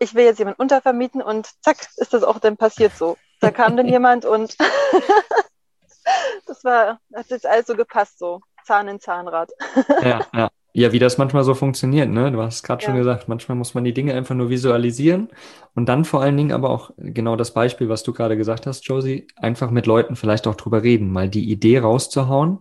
[0.00, 3.16] Ich will jetzt jemanden untervermieten und zack, ist das auch dann passiert so.
[3.40, 4.56] Da kam dann jemand und
[6.46, 9.50] das war, hat jetzt alles so gepasst, so Zahn in Zahnrad.
[10.02, 10.50] ja, ja.
[10.72, 12.30] Ja, wie das manchmal so funktioniert, ne?
[12.30, 12.86] Du hast gerade ja.
[12.86, 15.28] schon gesagt, manchmal muss man die Dinge einfach nur visualisieren
[15.74, 18.86] und dann vor allen Dingen aber auch genau das Beispiel, was du gerade gesagt hast,
[18.86, 22.60] Josie, einfach mit Leuten vielleicht auch drüber reden, mal die Idee rauszuhauen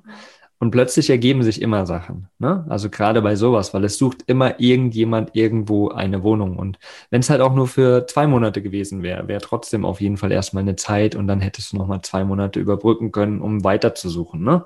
[0.60, 2.66] und plötzlich ergeben sich immer Sachen, ne?
[2.70, 6.78] Also gerade bei sowas, weil es sucht immer irgendjemand irgendwo eine Wohnung und
[7.10, 10.32] wenn es halt auch nur für zwei Monate gewesen wäre, wäre trotzdem auf jeden Fall
[10.32, 14.66] erstmal eine Zeit und dann hättest du nochmal zwei Monate überbrücken können, um weiterzusuchen, ne?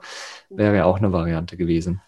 [0.49, 2.01] Wäre ja auch eine Variante gewesen.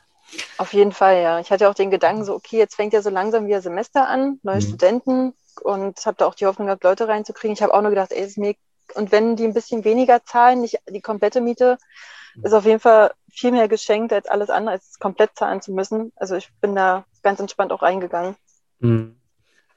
[0.58, 1.40] Auf jeden Fall, ja.
[1.40, 4.40] Ich hatte auch den Gedanken so, okay, jetzt fängt ja so langsam wieder Semester an,
[4.42, 4.62] neue mhm.
[4.62, 7.54] Studenten und habe da auch die Hoffnung gehabt, Leute reinzukriegen.
[7.54, 8.56] Ich habe auch nur gedacht, ey, ist mir
[8.94, 11.78] und wenn die ein bisschen weniger zahlen, nicht die komplette Miete,
[12.44, 16.12] ist auf jeden Fall viel mehr geschenkt als alles andere, als komplett zahlen zu müssen.
[16.16, 18.36] Also ich bin da ganz entspannt auch reingegangen.
[18.80, 19.16] Mhm.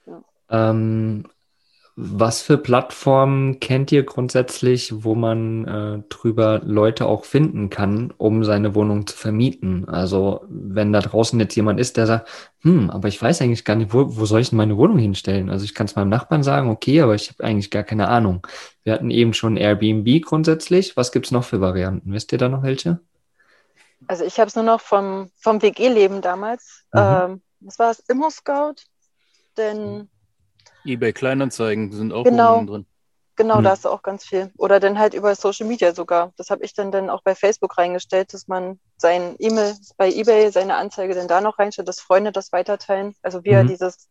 [0.06, 0.22] Ja.
[0.50, 1.24] Ähm,
[2.00, 8.44] was für Plattformen kennt ihr grundsätzlich, wo man äh, drüber Leute auch finden kann, um
[8.44, 9.88] seine Wohnung zu vermieten?
[9.88, 12.28] Also wenn da draußen jetzt jemand ist, der sagt,
[12.60, 15.50] hm, aber ich weiß eigentlich gar nicht, wo, wo soll ich denn meine Wohnung hinstellen?
[15.50, 18.46] Also ich kann es meinem Nachbarn sagen, okay, aber ich habe eigentlich gar keine Ahnung.
[18.84, 20.96] Wir hatten eben schon Airbnb grundsätzlich.
[20.96, 22.12] Was gibt's noch für Varianten?
[22.12, 23.00] Wisst ihr da noch welche?
[24.06, 26.84] Also ich habe es nur noch vom, vom WG-Leben damals.
[26.92, 27.00] Mhm.
[27.00, 27.98] Ähm, was war es?
[28.00, 28.76] Immo-Scout?
[29.56, 30.08] Denn
[30.84, 32.86] eBay Kleinanzeigen sind auch genau, drin.
[33.36, 33.64] Genau, mhm.
[33.64, 34.52] da hast du auch ganz viel.
[34.56, 36.32] Oder dann halt über Social Media sogar.
[36.36, 40.50] Das habe ich dann, dann auch bei Facebook reingestellt, dass man sein E-Mail bei eBay,
[40.50, 43.14] seine Anzeige dann da noch reinstellt, dass Freunde das weiterteilen.
[43.22, 43.68] Also wir mhm.
[43.68, 44.08] dieses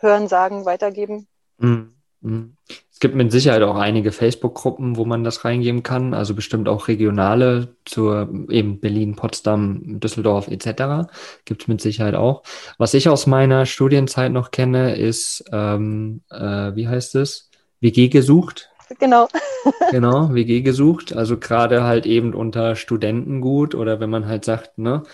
[0.00, 1.26] Hören, Sagen, Weitergeben.
[1.58, 2.56] Mhm.
[2.98, 6.88] Es gibt mit Sicherheit auch einige Facebook-Gruppen, wo man das reingeben kann, also bestimmt auch
[6.88, 11.08] regionale zur eben Berlin, Potsdam, Düsseldorf etc.
[11.44, 12.42] Gibt es mit Sicherheit auch.
[12.76, 17.50] Was ich aus meiner Studienzeit noch kenne, ist, ähm, äh, wie heißt es?
[17.80, 18.68] WG gesucht.
[18.98, 19.28] Genau.
[19.92, 21.12] genau, WG gesucht.
[21.12, 25.04] Also gerade halt eben unter Studentengut oder wenn man halt sagt, ne,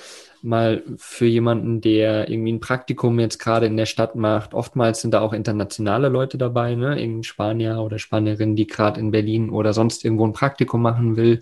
[0.44, 4.52] mal für jemanden, der irgendwie ein Praktikum jetzt gerade in der Stadt macht.
[4.52, 7.00] Oftmals sind da auch internationale Leute dabei, ne?
[7.00, 11.40] Irgendein Spanier oder Spanierin, die gerade in Berlin oder sonst irgendwo ein Praktikum machen will.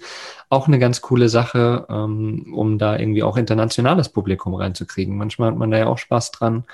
[0.49, 5.17] Auch eine ganz coole Sache, ähm, um da irgendwie auch internationales Publikum reinzukriegen.
[5.17, 6.65] Manchmal hat man da ja auch Spaß dran.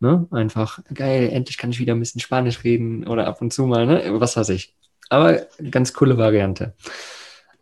[0.00, 0.26] Ne?
[0.30, 3.86] Einfach, geil, endlich kann ich wieder ein bisschen Spanisch reden oder ab und zu mal,
[3.86, 4.02] ne?
[4.20, 4.74] Was weiß ich.
[5.10, 6.74] Aber ganz coole Variante.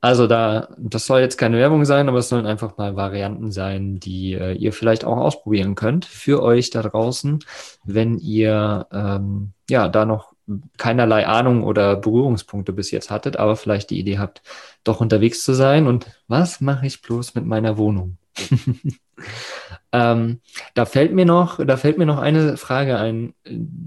[0.02, 4.00] Also da, das soll jetzt keine Werbung sein, aber es sollen einfach mal Varianten sein,
[4.00, 7.38] die äh, ihr vielleicht auch ausprobieren könnt für euch da draußen,
[7.84, 10.32] wenn ihr ähm, ja da noch
[10.76, 14.42] keinerlei Ahnung oder Berührungspunkte bis jetzt hattet, aber vielleicht die Idee habt,
[14.82, 18.18] doch unterwegs zu sein und was mache ich bloß mit meiner Wohnung?
[19.92, 20.40] ähm,
[20.74, 23.34] da fällt mir noch, da fällt mir noch eine Frage ein.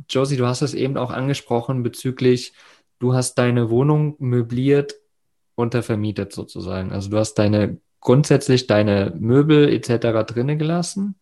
[0.10, 2.54] Josie, du hast es eben auch angesprochen bezüglich,
[3.00, 4.96] du hast deine Wohnung möbliert
[5.56, 6.92] untervermietet sozusagen.
[6.92, 10.24] Also du hast deine grundsätzlich deine Möbel etc.
[10.32, 11.16] drinnen gelassen.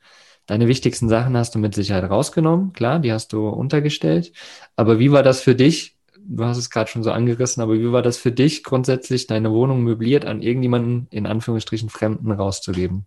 [0.45, 4.33] Deine wichtigsten Sachen hast du mit Sicherheit rausgenommen, klar, die hast du untergestellt.
[4.75, 5.97] Aber wie war das für dich?
[6.17, 9.51] Du hast es gerade schon so angerissen, aber wie war das für dich, grundsätzlich deine
[9.51, 13.05] Wohnung möbliert an irgendjemanden, in Anführungsstrichen Fremden, rauszugeben?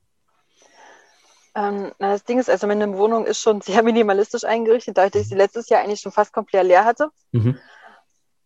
[1.55, 5.29] Ähm, na, das Ding ist, also meine Wohnung ist schon sehr minimalistisch eingerichtet, da ich
[5.29, 7.11] sie letztes Jahr eigentlich schon fast komplett leer hatte.
[7.33, 7.59] Mhm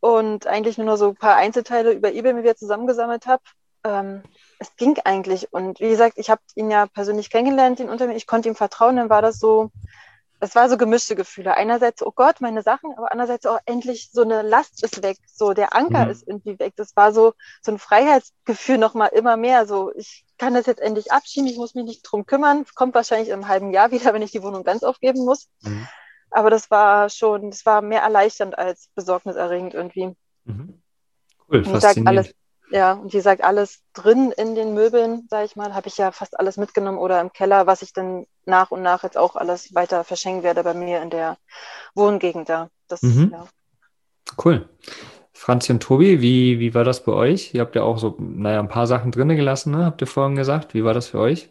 [0.00, 3.42] und eigentlich nur noch so ein paar Einzelteile über eBay mir wieder zusammengesammelt habe.
[3.84, 4.22] Ähm,
[4.58, 5.52] es ging eigentlich.
[5.52, 8.16] Und wie gesagt, ich habe ihn ja persönlich kennengelernt, den Unternehmen.
[8.16, 8.96] Ich konnte ihm vertrauen.
[8.96, 9.70] Dann war das so,
[10.40, 11.54] es war so gemischte Gefühle.
[11.54, 15.18] Einerseits, oh Gott, meine Sachen, aber andererseits auch endlich so eine Last ist weg.
[15.26, 16.10] So der Anker mhm.
[16.10, 16.74] ist irgendwie weg.
[16.76, 19.66] Das war so, so ein Freiheitsgefühl nochmal immer mehr.
[19.66, 21.48] So, ich kann das jetzt endlich abschieben.
[21.48, 22.64] Ich muss mich nicht drum kümmern.
[22.74, 25.48] Kommt wahrscheinlich im halben Jahr wieder, wenn ich die Wohnung ganz aufgeben muss.
[25.60, 25.86] Mhm.
[26.31, 30.14] Aber das war schon, das war mehr erleichternd als besorgniserregend irgendwie.
[30.45, 30.81] Mhm.
[31.49, 32.09] Cool, und faszinierend.
[32.09, 32.35] Alles,
[32.71, 36.12] ja, und wie gesagt, alles drin in den Möbeln, sage ich mal, habe ich ja
[36.12, 39.75] fast alles mitgenommen oder im Keller, was ich dann nach und nach jetzt auch alles
[39.75, 41.37] weiter verschenken werde bei mir in der
[41.95, 42.71] Wohngegend da.
[42.87, 43.31] Das, mhm.
[43.33, 43.47] ja.
[44.43, 44.69] Cool.
[45.33, 47.55] Franzi und Tobi, wie, wie war das bei euch?
[47.55, 49.87] Ihr habt ja auch so, naja, ein paar Sachen drinnen gelassen, ne?
[49.87, 50.75] habt ihr vorhin gesagt.
[50.75, 51.51] Wie war das für euch?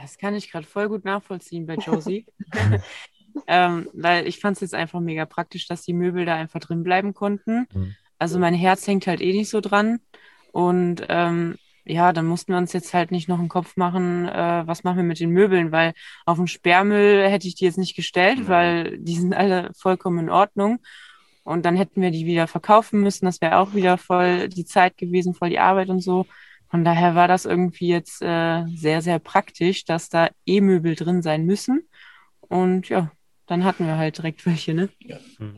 [0.00, 2.26] Das kann ich gerade voll gut nachvollziehen bei Josie.
[3.46, 6.82] Ähm, weil ich fand es jetzt einfach mega praktisch, dass die Möbel da einfach drin
[6.82, 7.66] bleiben konnten.
[7.72, 7.94] Mhm.
[8.18, 10.00] Also mein Herz hängt halt eh nicht so dran.
[10.52, 14.66] Und ähm, ja, dann mussten wir uns jetzt halt nicht noch einen Kopf machen, äh,
[14.66, 15.94] was machen wir mit den Möbeln, weil
[16.26, 18.48] auf den Sperrmüll hätte ich die jetzt nicht gestellt, mhm.
[18.48, 20.80] weil die sind alle vollkommen in Ordnung.
[21.44, 23.24] Und dann hätten wir die wieder verkaufen müssen.
[23.24, 26.26] Das wäre auch wieder voll die Zeit gewesen, voll die Arbeit und so.
[26.70, 31.46] Von daher war das irgendwie jetzt äh, sehr, sehr praktisch, dass da E-Möbel drin sein
[31.46, 31.88] müssen.
[32.40, 33.10] Und ja,
[33.48, 34.88] dann hatten wir halt direkt welche, ne?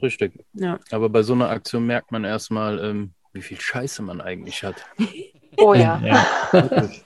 [0.02, 0.32] Richtig.
[0.54, 0.78] Ja.
[0.90, 4.84] Aber bei so einer Aktion merkt man erstmal, ähm, wie viel Scheiße man eigentlich hat.
[5.56, 6.00] Oh ja.
[6.52, 7.02] Wirklich.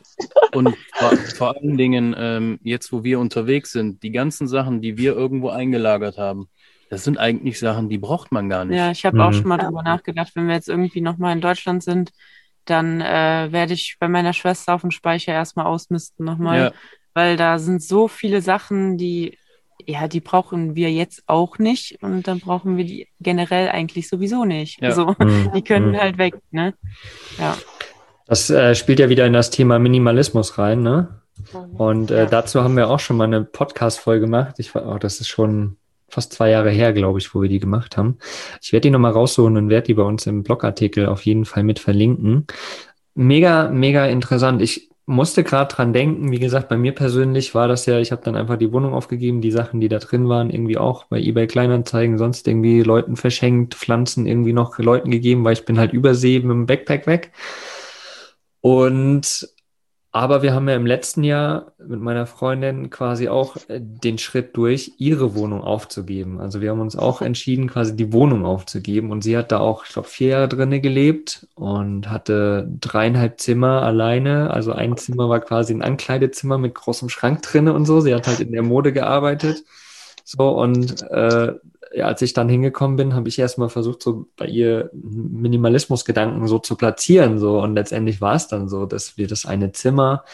[0.52, 4.96] Und vor, vor allen Dingen, ähm, jetzt wo wir unterwegs sind, die ganzen Sachen, die
[4.98, 6.48] wir irgendwo eingelagert haben,
[6.90, 8.76] das sind eigentlich Sachen, die braucht man gar nicht.
[8.76, 9.34] Ja, ich habe auch Mhm.
[9.34, 9.64] schon mal Ja.
[9.64, 12.12] drüber nachgedacht, wenn wir jetzt irgendwie nochmal in Deutschland sind,
[12.66, 16.72] dann äh, werde ich bei meiner Schwester auf dem Speicher erstmal ausmisten nochmal, Ja.
[17.14, 19.36] weil da sind so viele Sachen, die,
[19.86, 24.44] ja, die brauchen wir jetzt auch nicht und dann brauchen wir die generell eigentlich sowieso
[24.44, 24.80] nicht.
[24.80, 24.92] Ja.
[24.92, 25.50] So, Mhm.
[25.54, 25.96] die können Mhm.
[26.00, 26.74] halt weg, ne?
[27.38, 27.56] Ja.
[28.26, 31.20] Das äh, spielt ja wieder in das Thema Minimalismus rein, ne?
[31.76, 32.26] Und äh, Ja.
[32.26, 34.54] dazu haben wir auch schon mal eine Podcast-Folge gemacht.
[34.58, 35.76] Ich war, oh, das ist schon
[36.08, 38.18] fast zwei Jahre her, glaube ich, wo wir die gemacht haben.
[38.62, 41.64] Ich werde die nochmal raussuchen und werde die bei uns im Blogartikel auf jeden Fall
[41.64, 42.46] mit verlinken.
[43.14, 44.62] Mega, mega interessant.
[44.62, 48.22] Ich musste gerade dran denken, wie gesagt, bei mir persönlich war das ja, ich habe
[48.22, 51.46] dann einfach die Wohnung aufgegeben, die Sachen, die da drin waren, irgendwie auch bei eBay
[51.46, 56.38] Kleinanzeigen, sonst irgendwie Leuten verschenkt, Pflanzen irgendwie noch Leuten gegeben, weil ich bin halt übersee
[56.40, 57.32] mit dem Backpack weg.
[58.60, 59.48] Und
[60.14, 64.56] aber wir haben ja im letzten Jahr mit meiner Freundin quasi auch äh, den Schritt
[64.56, 66.40] durch, ihre Wohnung aufzugeben.
[66.40, 69.10] Also wir haben uns auch entschieden, quasi die Wohnung aufzugeben.
[69.10, 73.82] Und sie hat da auch, ich glaube, vier Jahre drinne gelebt und hatte dreieinhalb Zimmer
[73.82, 74.52] alleine.
[74.52, 78.00] Also ein Zimmer war quasi ein Ankleidezimmer mit großem Schrank drinne und so.
[78.00, 79.64] Sie hat halt in der Mode gearbeitet.
[80.22, 81.54] So, und äh,
[81.94, 86.58] ja, als ich dann hingekommen bin, habe ich erstmal versucht, so bei ihr Minimalismusgedanken so
[86.58, 87.38] zu platzieren.
[87.38, 90.24] So, und letztendlich war es dann so, dass wir das eine Zimmer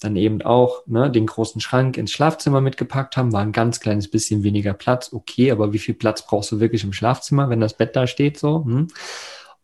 [0.00, 4.08] dann eben auch ne, den großen Schrank ins Schlafzimmer mitgepackt haben, war ein ganz kleines
[4.08, 7.74] bisschen weniger Platz, okay, aber wie viel Platz brauchst du wirklich im Schlafzimmer, wenn das
[7.74, 8.64] Bett da steht so?
[8.64, 8.88] Hm?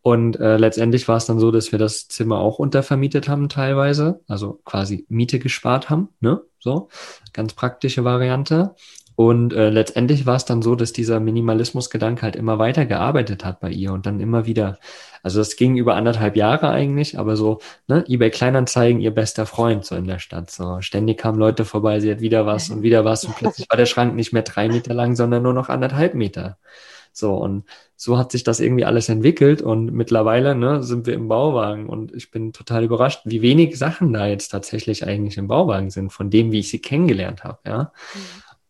[0.02, 4.20] Und äh, letztendlich war es dann so, dass wir das Zimmer auch untervermietet haben teilweise,
[4.28, 6.42] also quasi Miete gespart haben, ne?
[6.60, 6.90] So,
[7.32, 8.76] ganz praktische Variante.
[9.16, 13.60] Und äh, letztendlich war es dann so, dass dieser Minimalismusgedanke halt immer weiter gearbeitet hat
[13.60, 14.78] bei ihr und dann immer wieder,
[15.22, 19.86] also das ging über anderthalb Jahre eigentlich, aber so, ne, eBay Kleinanzeigen, ihr bester Freund
[19.86, 20.50] so in der Stadt.
[20.50, 23.78] So, ständig kamen Leute vorbei, sie hat wieder was und wieder was und plötzlich war
[23.78, 26.58] der Schrank nicht mehr drei Meter lang, sondern nur noch anderthalb Meter.
[27.12, 27.64] So, und
[27.96, 32.14] so hat sich das irgendwie alles entwickelt und mittlerweile ne, sind wir im Bauwagen und
[32.14, 36.28] ich bin total überrascht, wie wenig Sachen da jetzt tatsächlich eigentlich im Bauwagen sind, von
[36.28, 37.92] dem, wie ich sie kennengelernt habe, ja.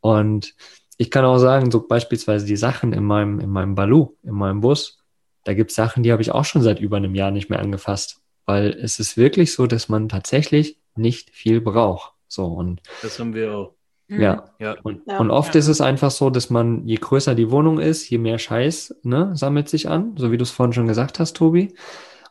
[0.07, 0.55] Und
[0.99, 4.61] ich kann auch sagen, so beispielsweise die Sachen in meinem, in meinem Balu, in meinem
[4.61, 4.99] Bus,
[5.45, 7.59] da gibt es Sachen, die habe ich auch schon seit über einem Jahr nicht mehr
[7.61, 12.13] angefasst, weil es ist wirklich so, dass man tatsächlich nicht viel braucht.
[12.29, 13.75] So, und Das haben wir auch.
[14.09, 14.23] Mhm.
[14.23, 14.77] ja, Ja.
[14.85, 15.19] und, Ja.
[15.19, 15.59] und oft Ja.
[15.59, 19.33] ist es einfach so, dass man, je größer die Wohnung ist, je mehr Scheiß ne,
[19.35, 21.75] sammelt sich an, so wie du es vorhin schon gesagt hast, Tobi.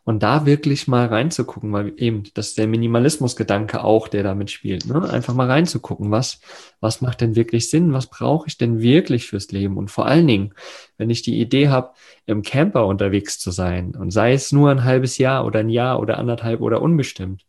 [0.05, 4.85] Und da wirklich mal reinzugucken, weil eben, das ist der Minimalismusgedanke auch, der damit spielt.
[4.85, 5.09] Ne?
[5.09, 6.39] Einfach mal reinzugucken, was,
[6.79, 7.91] was macht denn wirklich Sinn?
[7.91, 9.77] Was brauche ich denn wirklich fürs Leben?
[9.77, 10.53] Und vor allen Dingen,
[10.97, 11.93] wenn ich die Idee habe,
[12.27, 15.99] im Camper unterwegs zu sein und sei es nur ein halbes Jahr oder ein Jahr
[15.99, 17.43] oder anderthalb oder unbestimmt,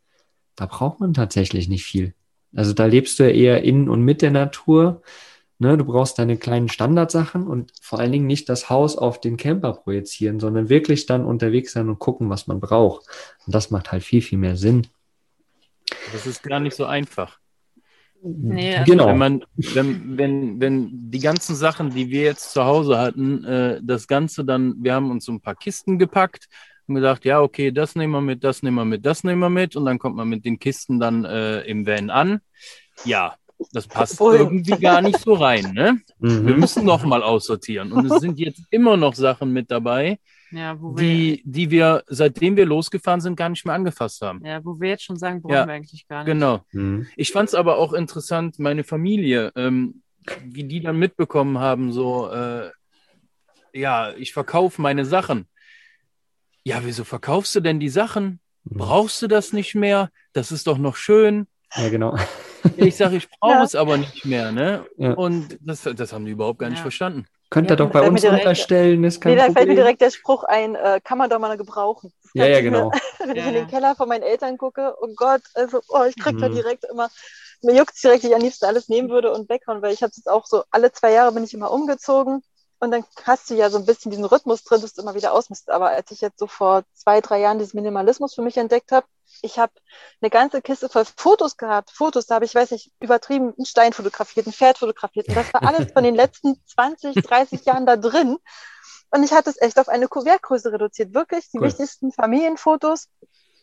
[0.54, 2.14] da braucht man tatsächlich nicht viel.
[2.54, 5.02] Also da lebst du ja eher in und mit der Natur.
[5.58, 9.38] Ne, du brauchst deine kleinen Standardsachen und vor allen Dingen nicht das Haus auf den
[9.38, 13.06] Camper projizieren, sondern wirklich dann unterwegs sein und gucken, was man braucht.
[13.46, 14.86] Und das macht halt viel, viel mehr Sinn.
[16.12, 17.38] Das ist gar nicht so einfach.
[18.22, 19.06] Nee, also genau.
[19.06, 23.80] Wenn man, wenn, wenn, wenn die ganzen Sachen, die wir jetzt zu Hause hatten, äh,
[23.82, 26.48] das Ganze dann, wir haben uns so ein paar Kisten gepackt
[26.86, 29.50] und gesagt, ja, okay, das nehmen wir mit, das nehmen wir mit, das nehmen wir
[29.50, 32.40] mit und dann kommt man mit den Kisten dann äh, im Van an.
[33.04, 33.36] Ja,
[33.72, 34.40] das passt Wohin?
[34.40, 36.00] irgendwie gar nicht so rein, ne?
[36.18, 36.58] Wir Mhm.
[36.60, 40.18] müssen noch mal aussortieren und es sind jetzt immer noch Sachen mit dabei,
[40.50, 44.44] ja, wo wir, die, die wir, seitdem wir losgefahren sind, gar nicht mehr angefasst haben.
[44.44, 46.32] ja, wo wir jetzt schon sagen, brauchen Ja, wir eigentlich gar nicht.
[46.32, 46.64] Genau.
[46.72, 47.06] Mhm.
[47.16, 50.02] Ich fand es aber auch interessant, meine Familie, ähm,
[50.44, 52.70] wie die dann mitbekommen haben, so, äh,
[53.72, 55.46] ja, ich verkaufe meine Sachen.
[56.64, 58.40] Ja, wieso verkaufst du denn die Sachen?
[58.64, 60.10] Brauchst du das nicht mehr?
[60.32, 61.46] Das ist doch noch schön.
[61.76, 62.16] Ja, genau.
[62.76, 63.62] Ich sage, ich brauche Ja.
[63.62, 64.84] es aber nicht mehr, ne?
[64.96, 65.12] Ja.
[65.14, 66.82] Und das, das haben die überhaupt gar nicht Ja.
[66.82, 67.26] verstanden.
[67.50, 70.00] Könnt Ja, ihr doch bei uns direkt- unterstellen, ist kein Nee, da fällt mir direkt
[70.00, 72.12] der Spruch ein, äh, kann man doch mal gebrauchen.
[72.34, 72.90] Ja, ja, ich mir- genau.
[73.18, 73.66] Wenn ich in den.
[73.68, 76.54] Keller von meinen Eltern gucke, oh Gott, also oh, ich krieg da Mhm.
[76.54, 77.08] direkt immer,
[77.62, 80.12] mir juckt direkt, wie ich am liebsten alles nehmen würde und weghauen, weil ich habe
[80.16, 82.42] jetzt auch so, alle zwei Jahre bin ich immer umgezogen
[82.78, 85.32] und dann hast du ja so ein bisschen diesen Rhythmus drin, dass du immer wieder
[85.32, 85.70] ausmisst.
[85.70, 89.06] Aber als ich jetzt so vor zwei, drei Jahren diesen Minimalismus für mich entdeckt habe,
[89.42, 89.72] ich habe
[90.20, 91.90] eine ganze Kiste voll Fotos gehabt.
[91.90, 95.28] Fotos, da habe ich, weiß nicht, übertrieben einen Stein fotografiert, ein Pferd fotografiert.
[95.28, 98.36] Und das war alles von den letzten 20, 30 Jahren da drin.
[99.10, 101.14] Und ich hatte es echt auf eine Kuvertgröße reduziert.
[101.14, 101.64] Wirklich die Cool.
[101.68, 103.08] wichtigsten Familienfotos.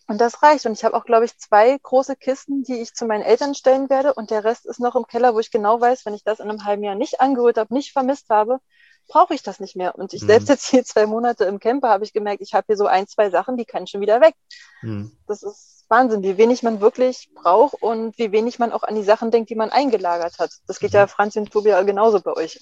[0.07, 0.65] Und das reicht.
[0.65, 3.89] Und ich habe auch, glaube ich, zwei große Kisten, die ich zu meinen Eltern stellen
[3.89, 4.13] werde.
[4.13, 6.49] Und der Rest ist noch im Keller, wo ich genau weiß, wenn ich das in
[6.49, 8.59] einem halben Jahr nicht angeholt habe, nicht vermisst habe,
[9.07, 9.95] brauche ich das nicht mehr.
[9.95, 10.27] Und ich mhm.
[10.27, 13.07] selbst jetzt hier zwei Monate im Camper habe ich gemerkt, ich habe hier so ein,
[13.07, 14.35] zwei Sachen, die kann schon wieder weg.
[14.81, 15.11] Mhm.
[15.27, 19.03] Das ist Wahnsinn, wie wenig man wirklich braucht und wie wenig man auch an die
[19.03, 20.51] Sachen denkt, die man eingelagert hat.
[20.67, 20.97] Das geht mhm.
[20.97, 22.59] ja Franz und Tobi genauso bei euch.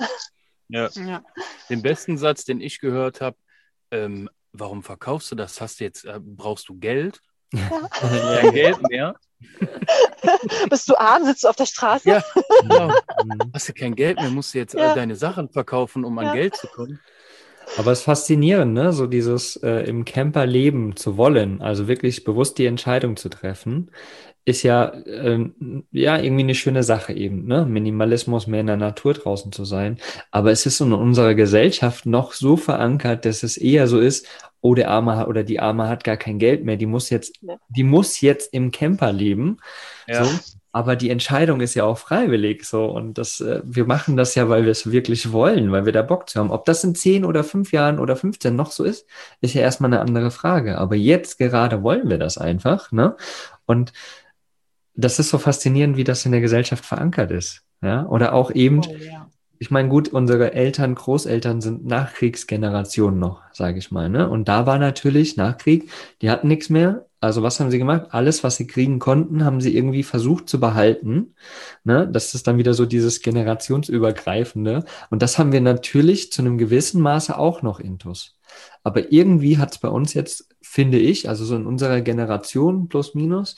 [0.74, 0.90] Ja.
[0.96, 1.22] ja.
[1.70, 3.36] Den besten Satz, den ich gehört habe,
[3.92, 5.60] ähm, warum verkaufst du das?
[5.60, 7.22] Hast du jetzt, äh, brauchst du Geld?
[7.54, 7.90] Ja.
[7.92, 9.16] Kein Geld mehr.
[10.70, 12.10] Bist du arm, sitzt du auf der Straße?
[12.10, 12.24] Ja,
[12.62, 12.94] genau.
[13.54, 14.90] Hast du kein Geld mehr, musst du jetzt ja.
[14.90, 17.00] all deine Sachen verkaufen, um an Geld zu kommen.
[17.78, 18.92] Aber es ist faszinierend, ne?
[18.92, 23.92] so dieses äh, im Camper leben zu wollen, also wirklich bewusst die Entscheidung zu treffen,
[24.44, 27.66] ist ja, ähm, ja irgendwie eine schöne Sache eben, ne?
[27.66, 30.00] Minimalismus, mehr in der Natur draußen zu sein.
[30.32, 34.28] Aber es ist in unserer Gesellschaft noch so verankert, dass es eher so ist,
[34.62, 37.58] oh, der Arme oder die Arme hat gar kein Geld mehr, die muss jetzt, ja.
[37.70, 39.58] die muss jetzt im Camper leben.
[40.08, 40.24] Ja.
[40.24, 40.32] So.
[40.74, 42.86] Aber die Entscheidung ist ja auch freiwillig so.
[42.86, 46.02] Und das, äh, wir machen das ja, weil wir es wirklich wollen, weil wir da
[46.02, 46.52] Bock zu haben.
[46.52, 49.06] Ob das in 10 oder 5 Jahren oder 15 noch so ist,
[49.42, 50.78] ist ja erstmal eine andere Frage.
[50.78, 52.92] Aber jetzt gerade wollen wir das einfach.
[52.94, 53.18] Ne?
[53.66, 53.92] Und
[54.94, 57.64] das ist so faszinierend, wie das in der Gesellschaft verankert ist.
[57.82, 58.06] Ja?
[58.06, 59.31] Oder auch eben, oh, ja
[59.62, 64.10] ich meine, gut, unsere Eltern, Großeltern sind Nachkriegsgenerationen noch, sage ich mal.
[64.10, 64.28] Ne?
[64.28, 65.88] Und da war natürlich Nachkrieg,
[66.24, 67.06] die hatten nichts mehr.
[67.20, 68.08] Also was haben sie gemacht?
[68.10, 71.36] Alles, was sie kriegen konnten, haben sie irgendwie versucht zu behalten.
[71.84, 72.10] Ne?
[72.12, 74.84] Das ist dann wieder so dieses generationsübergreifende.
[75.12, 78.40] Und das haben wir natürlich zu einem gewissen Maße auch noch intus.
[78.82, 83.14] Aber irgendwie hat es bei uns jetzt, finde ich, also so in unserer Generation plus
[83.14, 83.58] minus,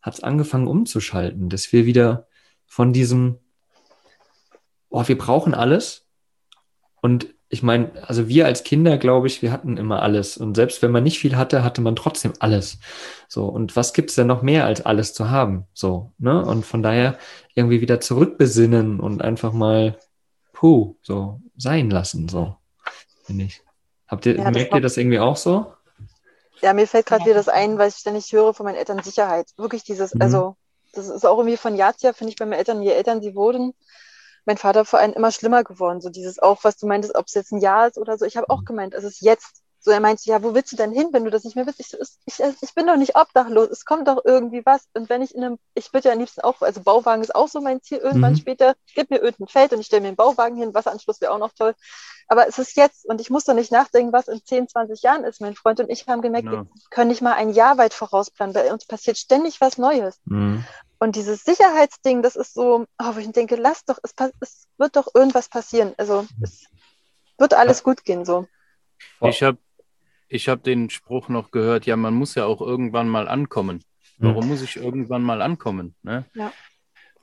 [0.00, 2.26] hat es angefangen umzuschalten, dass wir wieder
[2.66, 3.36] von diesem
[4.92, 6.06] oh, wir brauchen alles.
[7.00, 10.38] Und ich meine, also wir als Kinder, glaube ich, wir hatten immer alles.
[10.38, 12.78] Und selbst wenn man nicht viel hatte, hatte man trotzdem alles.
[13.28, 15.66] So, und was gibt's denn noch mehr, als alles zu haben?
[15.74, 16.42] So, ne?
[16.42, 17.18] Und von daher
[17.54, 19.98] irgendwie wieder zurückbesinnen und einfach mal,
[20.54, 22.56] puh, so sein lassen, so,
[23.24, 23.60] finde ich.
[24.06, 25.74] Habt ihr, ja, merkt ihr das irgendwie auch so?
[26.62, 29.48] Ja, mir fällt gerade wieder das ein, weil ich ständig höre von meinen Eltern Sicherheit.
[29.56, 30.22] Wirklich dieses, mhm.
[30.22, 30.56] also,
[30.94, 33.20] das ist auch irgendwie von Jahr zu Jahr, finde ich, bei meinen Eltern, je Eltern
[33.20, 33.74] sie wurden,
[34.44, 36.00] mein Vater vor allem immer schlimmer geworden.
[36.00, 38.24] So dieses auch, was du meintest, ob es jetzt ein Jahr ist oder so.
[38.24, 38.66] Ich habe auch mhm.
[38.66, 39.62] gemeint, es ist jetzt.
[39.84, 41.80] So, er meinte, ja, wo willst du denn hin, wenn du das nicht mehr willst?
[41.80, 44.86] Ich, so, ich, ich bin doch nicht obdachlos, es kommt doch irgendwie was.
[44.94, 47.48] Und wenn ich in einem, ich würde ja am liebsten auch, also Bauwagen ist auch
[47.48, 48.38] so mein Ziel, irgendwann mhm.
[48.38, 51.38] später, gib mir irgendein Feld und ich stelle mir einen Bauwagen hin, Wasseranschluss wäre auch
[51.38, 51.74] noch toll.
[52.28, 55.24] Aber es ist jetzt und ich muss doch nicht nachdenken, was in 10, 20 Jahren
[55.24, 55.40] ist.
[55.40, 56.52] Mein Freund und ich haben gemerkt, ja.
[56.52, 60.20] wir können nicht mal ein Jahr weit vorausplanen, bei uns passiert ständig was Neues.
[60.26, 60.64] Mhm.
[61.02, 64.94] Und dieses Sicherheitsding, das ist so, oh, wo ich denke, lass doch, es, es wird
[64.94, 65.94] doch irgendwas passieren.
[65.98, 66.68] Also es
[67.38, 68.46] wird alles gut gehen so.
[69.20, 69.58] Ich habe
[70.28, 73.82] ich hab den Spruch noch gehört, ja, man muss ja auch irgendwann mal ankommen.
[74.18, 74.50] Warum mhm.
[74.50, 75.96] muss ich irgendwann mal ankommen?
[76.04, 76.24] Ne?
[76.34, 76.52] Ja.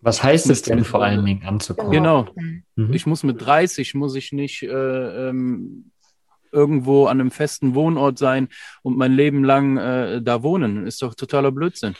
[0.01, 1.93] Was heißt es denn vor allen Dingen anzukommen?
[1.93, 2.27] Genau.
[2.75, 2.91] Mhm.
[2.91, 5.91] Ich muss mit 30, muss ich nicht äh, ähm,
[6.51, 8.49] irgendwo an einem festen Wohnort sein
[8.81, 10.85] und mein Leben lang äh, da wohnen.
[10.85, 11.95] Ist doch totaler Blödsinn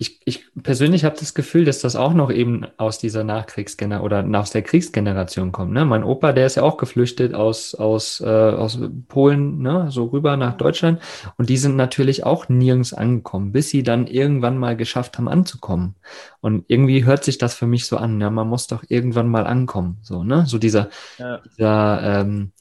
[0.00, 4.40] ich, ich persönlich habe das Gefühl, dass das auch noch eben aus dieser Nachkriegsgeneration oder
[4.40, 5.72] aus der Kriegsgeneration kommt.
[5.72, 5.84] Ne?
[5.84, 9.88] Mein Opa, der ist ja auch geflüchtet aus, aus, äh, aus Polen, ne?
[9.90, 11.02] so rüber nach Deutschland.
[11.36, 15.96] Und die sind natürlich auch nirgends angekommen, bis sie dann irgendwann mal geschafft haben, anzukommen.
[16.40, 19.46] Und irgendwie hört sich das für mich so an, ja, man muss doch irgendwann mal
[19.46, 19.98] ankommen.
[20.00, 20.46] So, ne?
[20.46, 21.42] So dieser, ja.
[21.44, 22.52] dieser ähm,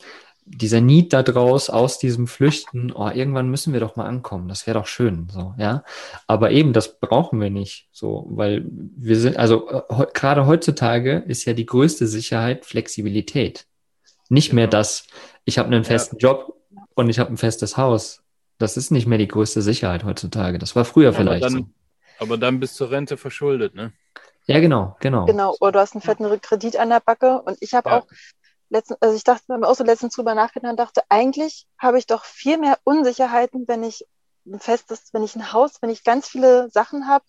[0.52, 4.66] dieser Need da draus aus diesem Flüchten, oh, irgendwann müssen wir doch mal ankommen, das
[4.66, 5.84] wäre doch schön, so, ja.
[6.26, 11.46] Aber eben, das brauchen wir nicht, so, weil wir sind, also äh, gerade heutzutage ist
[11.46, 13.68] ja die größte Sicherheit Flexibilität.
[14.30, 14.62] Nicht genau.
[14.62, 15.06] mehr das,
[15.46, 16.30] ich habe einen festen ja.
[16.30, 16.56] Job
[16.96, 18.24] und ich habe ein festes Haus.
[18.58, 20.60] Das ist nicht mehr die größte Sicherheit heutzutage.
[20.60, 21.44] Das war früher vielleicht.
[21.44, 22.24] Aber dann, so.
[22.24, 23.94] aber dann bis zur Rente verschuldet, ne?
[24.50, 25.26] Ja, genau, genau.
[25.26, 28.00] Genau, oder du hast einen fetten Kredit an der Backe und ich habe ja.
[28.00, 28.08] auch
[28.70, 32.08] letzten, also ich dachte mir auch so letztens drüber nachgedacht und dachte, eigentlich habe ich
[32.08, 34.06] doch viel mehr Unsicherheiten, wenn ich
[34.46, 37.26] ein festes, wenn ich ein Haus, wenn ich ganz viele Sachen habe,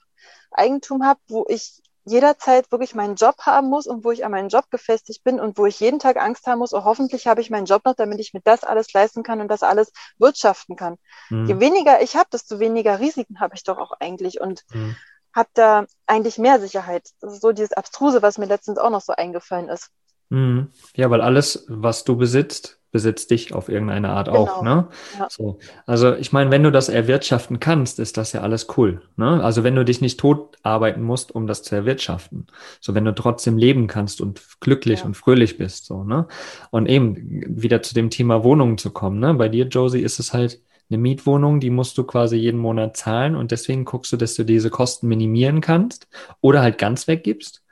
[0.52, 4.48] Eigentum habe, wo ich jederzeit wirklich meinen Job haben muss und wo ich an meinen
[4.48, 7.50] Job gefestigt bin und wo ich jeden Tag Angst haben muss, oh, hoffentlich habe ich
[7.50, 10.96] meinen Job noch, damit ich mir das alles leisten kann und das alles wirtschaften kann.
[11.28, 11.46] Mhm.
[11.46, 14.96] Je weniger ich habe, desto weniger Risiken habe ich doch auch eigentlich und mhm.
[15.34, 17.10] habe da eigentlich mehr Sicherheit.
[17.20, 19.90] Das ist so dieses Abstruse, was mir letztens auch noch so eingefallen ist.
[20.30, 20.68] Mhm.
[20.96, 24.38] Ja, weil alles, was du besitzt, besitzt dich auf irgendeine Art genau.
[24.38, 24.62] auch.
[24.62, 24.88] Ne?
[25.18, 25.28] Ja.
[25.30, 25.58] So.
[25.86, 29.02] Also ich meine, wenn du das erwirtschaften kannst, ist das ja alles cool.
[29.16, 29.42] Ne?
[29.42, 32.46] Also wenn du dich nicht tot arbeiten musst, um das zu erwirtschaften.
[32.80, 35.06] So wenn du trotzdem leben kannst und glücklich ja.
[35.06, 35.86] und fröhlich bist.
[35.86, 36.26] So, ne?
[36.70, 37.16] Und eben
[37.46, 39.20] wieder zu dem Thema Wohnungen zu kommen.
[39.20, 39.34] Ne?
[39.34, 40.60] Bei dir, Josie, ist es halt
[40.90, 44.42] eine Mietwohnung, die musst du quasi jeden Monat zahlen und deswegen guckst du, dass du
[44.42, 46.08] diese Kosten minimieren kannst
[46.40, 47.62] oder halt ganz weggibst.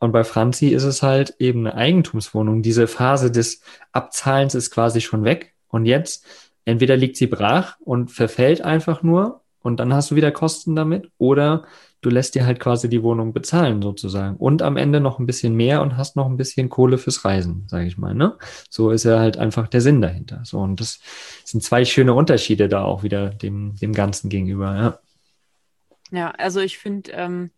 [0.00, 2.62] Und bei Franzi ist es halt eben eine Eigentumswohnung.
[2.62, 3.60] Diese Phase des
[3.92, 5.54] Abzahlens ist quasi schon weg.
[5.68, 6.26] Und jetzt
[6.64, 11.10] entweder liegt sie brach und verfällt einfach nur und dann hast du wieder Kosten damit
[11.18, 11.64] oder
[12.00, 15.54] du lässt dir halt quasi die Wohnung bezahlen sozusagen und am Ende noch ein bisschen
[15.54, 18.14] mehr und hast noch ein bisschen Kohle fürs Reisen, sage ich mal.
[18.14, 18.38] Ne?
[18.70, 20.40] So ist ja halt einfach der Sinn dahinter.
[20.44, 21.00] So und das
[21.44, 24.74] sind zwei schöne Unterschiede da auch wieder dem dem Ganzen gegenüber.
[24.74, 27.50] Ja, ja also ich finde ähm,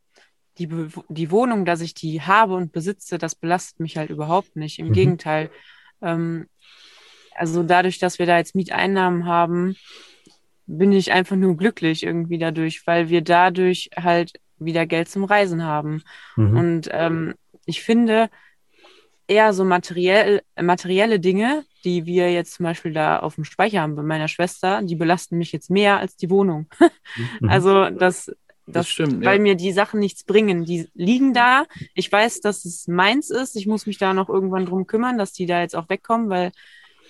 [0.58, 0.68] die,
[1.08, 4.78] die Wohnung, dass ich die habe und besitze, das belastet mich halt überhaupt nicht.
[4.78, 4.92] Im mhm.
[4.92, 5.50] Gegenteil.
[6.00, 6.46] Ähm,
[7.34, 9.76] also dadurch, dass wir da jetzt Mieteinnahmen haben,
[10.66, 15.64] bin ich einfach nur glücklich irgendwie dadurch, weil wir dadurch halt wieder Geld zum Reisen
[15.64, 16.02] haben.
[16.36, 16.56] Mhm.
[16.56, 17.34] Und ähm,
[17.66, 18.30] ich finde
[19.26, 23.96] eher so materiell, materielle Dinge, die wir jetzt zum Beispiel da auf dem Speicher haben
[23.96, 26.68] bei meiner Schwester, die belasten mich jetzt mehr als die Wohnung.
[27.40, 27.50] Mhm.
[27.50, 28.34] Also das
[28.66, 29.42] das, das stimmt, weil ja.
[29.42, 30.64] mir die Sachen nichts bringen.
[30.64, 31.64] Die liegen da.
[31.94, 33.56] Ich weiß, dass es meins ist.
[33.56, 36.52] Ich muss mich da noch irgendwann drum kümmern, dass die da jetzt auch wegkommen, weil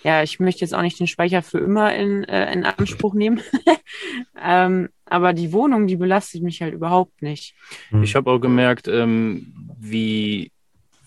[0.03, 3.41] ja, ich möchte jetzt auch nicht den Speicher für immer in, äh, in Anspruch nehmen.
[4.41, 7.55] ähm, aber die Wohnung, die belastet mich halt überhaupt nicht.
[8.01, 10.51] Ich habe auch gemerkt, ähm, wie,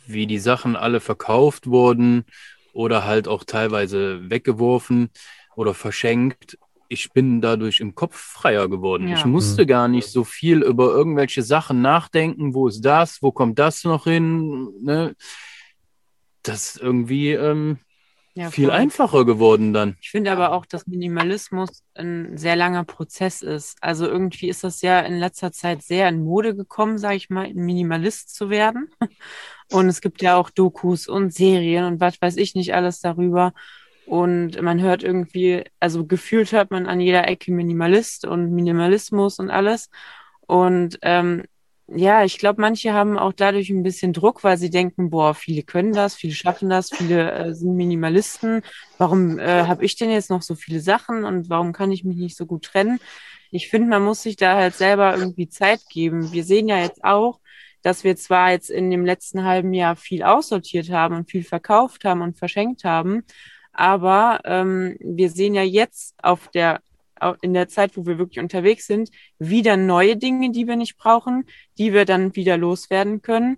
[0.07, 2.25] wie die Sachen alle verkauft wurden
[2.73, 5.11] oder halt auch teilweise weggeworfen
[5.57, 6.59] oder verschenkt
[6.89, 9.09] ich bin dadurch im Kopf freier geworden.
[9.09, 9.17] Ja.
[9.17, 9.67] Ich musste mhm.
[9.67, 12.55] gar nicht so viel über irgendwelche Sachen nachdenken.
[12.55, 13.23] Wo ist das?
[13.23, 14.69] Wo kommt das noch hin?
[14.83, 15.15] Ne?
[16.43, 17.79] Das ist irgendwie ähm,
[18.37, 19.97] ja, viel einfacher geworden dann.
[20.01, 23.79] Ich finde aber auch, dass Minimalismus ein sehr langer Prozess ist.
[23.81, 27.53] Also irgendwie ist das ja in letzter Zeit sehr in Mode gekommen, sage ich mal,
[27.55, 28.91] Minimalist zu werden.
[29.73, 33.53] Und es gibt ja auch Dokus und Serien und was weiß ich nicht alles darüber.
[34.07, 39.51] Und man hört irgendwie, also gefühlt hört man an jeder Ecke Minimalist und Minimalismus und
[39.51, 39.91] alles.
[40.47, 41.43] Und ähm,
[41.89, 45.63] ja, ich glaube, manche haben auch dadurch ein bisschen Druck, weil sie denken, boah, viele
[45.63, 48.63] können das, viele schaffen das, viele äh, sind Minimalisten.
[48.99, 52.17] Warum äh, habe ich denn jetzt noch so viele Sachen und warum kann ich mich
[52.17, 52.99] nicht so gut trennen?
[53.53, 56.33] Ich finde, man muss sich da halt selber irgendwie Zeit geben.
[56.33, 57.41] Wir sehen ja jetzt auch,
[57.83, 62.05] dass wir zwar jetzt in dem letzten halben Jahr viel aussortiert haben und viel verkauft
[62.05, 63.23] haben und verschenkt haben,
[63.77, 66.81] aber ähm, wir sehen ja jetzt auf der
[67.41, 71.47] in der Zeit, wo wir wirklich unterwegs sind, wieder neue Dinge, die wir nicht brauchen,
[71.79, 73.57] die wir dann wieder loswerden können.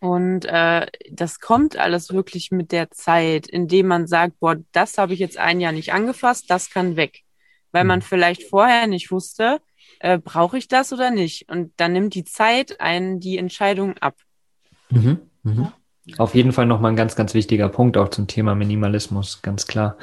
[0.00, 5.12] Und äh, das kommt alles wirklich mit der Zeit, indem man sagt, boah, das habe
[5.12, 7.24] ich jetzt ein Jahr nicht angefasst, das kann weg.
[7.72, 8.04] Weil man mhm.
[8.04, 9.60] vielleicht vorher nicht wusste,
[10.00, 11.50] äh, brauche ich das oder nicht.
[11.50, 14.16] Und dann nimmt die Zeit einen die Entscheidung ab.
[14.90, 15.20] Mhm.
[15.42, 15.72] Mhm.
[16.18, 19.96] Auf jeden Fall nochmal ein ganz, ganz wichtiger Punkt auch zum Thema Minimalismus, ganz klar.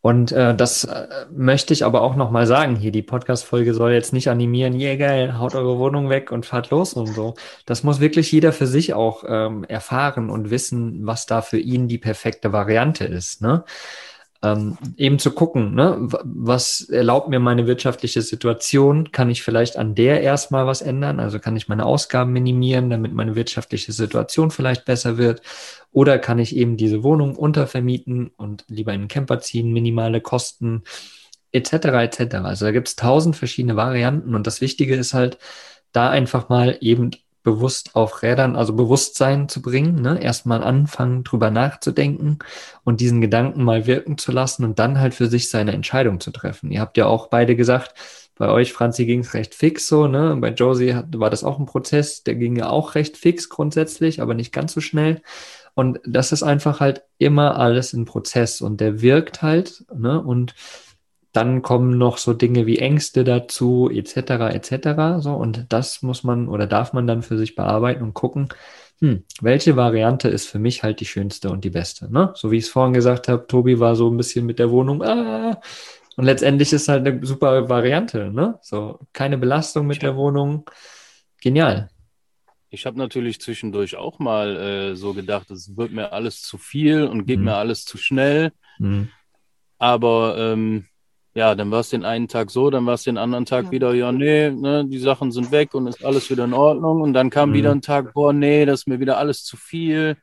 [0.00, 2.92] Und äh, das äh, möchte ich aber auch nochmal sagen hier.
[2.92, 6.94] Die Podcast-Folge soll jetzt nicht animieren, yeah, geil, haut eure Wohnung weg und fahrt los
[6.94, 7.34] und so.
[7.66, 11.88] Das muss wirklich jeder für sich auch ähm, erfahren und wissen, was da für ihn
[11.88, 13.42] die perfekte Variante ist.
[13.42, 13.64] Ne?
[14.42, 19.10] Ähm, eben zu gucken, ne, was erlaubt mir meine wirtschaftliche Situation?
[19.10, 21.18] Kann ich vielleicht an der erstmal was ändern?
[21.20, 25.42] Also kann ich meine Ausgaben minimieren, damit meine wirtschaftliche Situation vielleicht besser wird?
[25.90, 30.84] Oder kann ich eben diese Wohnung untervermieten und lieber in einen Camper ziehen, minimale Kosten
[31.52, 31.72] etc.
[31.72, 32.34] etc.
[32.36, 35.38] Also da gibt es tausend verschiedene Varianten und das Wichtige ist halt,
[35.92, 37.10] da einfach mal eben
[37.42, 40.20] bewusst auf Rädern, also Bewusstsein zu bringen, ne?
[40.22, 42.38] erstmal anfangen, drüber nachzudenken
[42.84, 46.30] und diesen Gedanken mal wirken zu lassen und dann halt für sich seine Entscheidung zu
[46.30, 46.70] treffen.
[46.70, 47.94] Ihr habt ja auch beide gesagt,
[48.38, 50.36] bei euch, Franzi, ging es recht fix so, ne?
[50.40, 54.22] Bei Josie hat, war das auch ein Prozess, der ging ja auch recht fix grundsätzlich,
[54.22, 55.22] aber nicht ganz so schnell.
[55.74, 60.22] Und das ist einfach halt immer alles ein Prozess und der wirkt halt, ne?
[60.22, 60.54] Und
[61.38, 64.16] dann kommen noch so Dinge wie Ängste dazu, etc.,
[64.52, 65.22] etc.
[65.22, 68.48] So, und das muss man oder darf man dann für sich bearbeiten und gucken,
[68.98, 72.12] hm, welche Variante ist für mich halt die schönste und die beste.
[72.12, 72.32] Ne?
[72.34, 75.00] So wie ich es vorhin gesagt habe, Tobi war so ein bisschen mit der Wohnung,
[75.04, 75.60] ah,
[76.16, 78.32] und letztendlich ist halt eine super Variante.
[78.32, 78.58] Ne?
[78.60, 80.68] So, keine Belastung mit der Wohnung.
[81.40, 81.88] Genial.
[82.70, 87.04] Ich habe natürlich zwischendurch auch mal äh, so gedacht, es wird mir alles zu viel
[87.04, 87.44] und geht mhm.
[87.44, 88.50] mir alles zu schnell.
[88.80, 89.10] Mhm.
[89.78, 90.87] Aber ähm,
[91.38, 93.70] ja, dann war es den einen Tag so, dann war es den anderen Tag ja.
[93.70, 97.00] wieder, ja, nee, ne, die Sachen sind weg und ist alles wieder in Ordnung.
[97.00, 97.54] Und dann kam mhm.
[97.54, 100.16] wieder ein Tag, boah, nee, das ist mir wieder alles zu viel.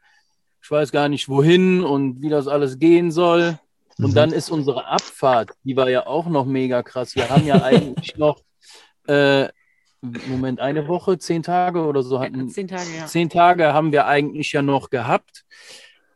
[0.62, 3.58] Ich weiß gar nicht wohin und wie das alles gehen soll.
[3.98, 4.14] Und mhm.
[4.14, 7.16] dann ist unsere Abfahrt, die war ja auch noch mega krass.
[7.16, 8.42] Wir haben ja eigentlich noch,
[9.08, 9.48] äh,
[10.02, 12.50] Moment, eine Woche, zehn Tage oder so hatten.
[12.50, 13.06] Zehn Tage, ja.
[13.06, 15.46] Zehn Tage haben wir eigentlich ja noch gehabt.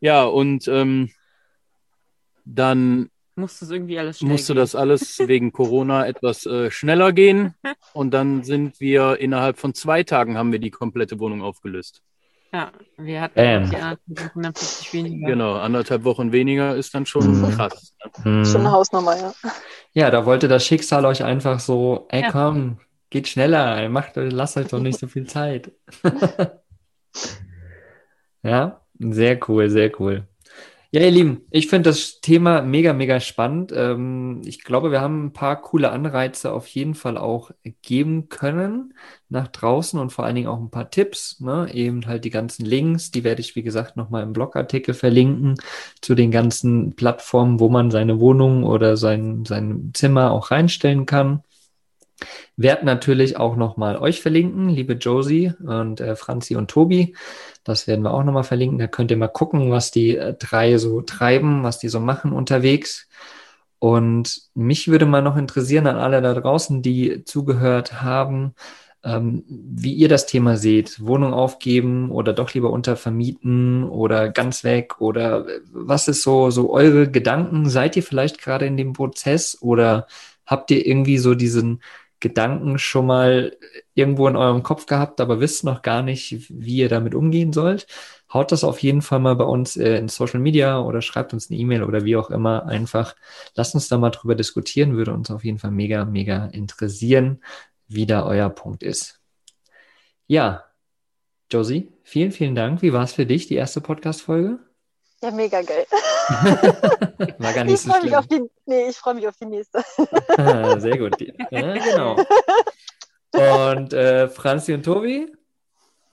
[0.01, 1.09] Ja, und ähm,
[2.43, 4.59] dann musste es irgendwie alles schnell musste gehen.
[4.61, 7.55] das alles wegen Corona etwas äh, schneller gehen.
[7.93, 12.01] Und dann sind wir innerhalb von zwei Tagen haben wir die komplette Wohnung aufgelöst.
[12.51, 13.69] Ja, wir hatten Bam.
[13.69, 15.27] die anderthalb Wochen dann plötzlich weniger.
[15.27, 17.51] Genau, anderthalb Wochen weniger ist dann schon Mhm.
[17.51, 17.93] krass.
[18.23, 18.23] Ne?
[18.39, 18.45] Hm.
[18.45, 19.33] Schon eine Hausnummer, ja.
[19.93, 22.31] Ja, da wollte das Schicksal euch einfach so, ey Ja.
[22.31, 22.79] komm,
[23.11, 25.71] geht schneller, ey, macht, lasst euch doch nicht so viel Zeit.
[28.41, 30.27] Ja, sehr cool, sehr cool.
[30.91, 33.71] Ja, ihr Lieben, ich finde das Thema mega, mega spannend.
[33.75, 37.51] Ähm, ich glaube, wir haben ein paar coole Anreize auf jeden Fall auch
[37.83, 38.95] geben können
[39.29, 41.69] nach draußen und vor allen Dingen auch ein paar Tipps, ne?
[41.75, 45.55] Eben halt die ganzen Links, die werde ich, wie gesagt, nochmal im Blogartikel verlinken
[46.01, 51.43] zu den ganzen Plattformen, wo man seine Wohnung oder sein, sein Zimmer auch reinstellen kann.
[52.57, 57.15] Werd natürlich auch nochmal euch verlinken, liebe Josie und äh, Franzi und Tobi.
[57.63, 58.79] Das werden wir auch nochmal verlinken.
[58.79, 62.33] Da könnt ihr mal gucken, was die äh, drei so treiben, was die so machen
[62.33, 63.07] unterwegs.
[63.79, 68.53] Und mich würde mal noch interessieren an alle da draußen, die zugehört haben,
[69.03, 71.05] ähm, wie ihr das Thema seht.
[71.05, 76.71] Wohnung aufgeben oder doch lieber untervermieten oder ganz weg oder äh, was ist so, so
[76.73, 77.69] eure Gedanken?
[77.69, 80.07] Seid ihr vielleicht gerade in dem Prozess oder
[80.45, 81.81] habt ihr irgendwie so diesen
[82.19, 83.57] Gedanken schon mal
[83.93, 87.87] irgendwo in eurem Kopf gehabt, aber wisst noch gar nicht, wie ihr damit umgehen sollt?
[88.33, 91.49] Haut das auf jeden Fall mal bei uns äh, in Social Media oder schreibt uns
[91.49, 93.15] eine E-Mail oder wie auch immer einfach.
[93.55, 97.41] Lasst uns da mal drüber diskutieren, würde uns auf jeden Fall mega, mega interessieren,
[97.87, 99.21] wie da euer Punkt ist.
[100.27, 100.65] Ja,
[101.51, 102.81] Josie, vielen, vielen Dank.
[102.81, 104.59] Wie war es für dich, die erste Podcast-Folge?
[105.21, 105.85] Ja, mega geil.
[107.39, 109.45] War gar Ich nicht so freue mich auf die, nee, ich freue mich auf die
[109.45, 109.83] nächste.
[110.79, 111.17] Sehr gut.
[111.51, 112.15] Ja, genau.
[113.31, 115.31] Und äh, Franzi und Tobi,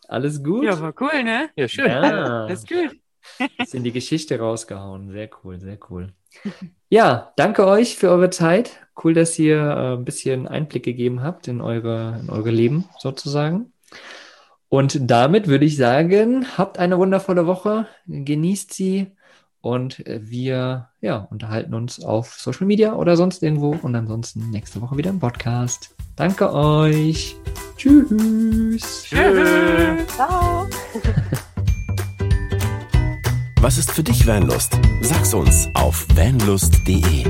[0.09, 0.65] alles gut?
[0.65, 1.51] Ja, war cool, ne?
[1.57, 1.87] Ja, schön.
[1.87, 2.97] Ja, ist gut.
[3.59, 5.11] ist in die Geschichte rausgehauen.
[5.11, 6.13] Sehr cool, sehr cool.
[6.89, 8.87] Ja, danke euch für eure Zeit.
[9.03, 13.73] Cool, dass ihr äh, ein bisschen Einblick gegeben habt in eure, in eure Leben sozusagen.
[14.69, 19.13] Und damit würde ich sagen, habt eine wundervolle Woche, genießt sie
[19.61, 24.97] und wir ja, unterhalten uns auf Social Media oder sonst irgendwo und ansonsten nächste Woche
[24.97, 25.95] wieder im Podcast.
[26.17, 27.37] Danke euch.
[27.77, 29.05] Tschüss.
[29.05, 30.07] Tschüss.
[30.15, 30.67] Ciao.
[33.61, 34.79] Was ist für dich Vanlust?
[35.01, 37.25] Sag's uns auf vanlust.de.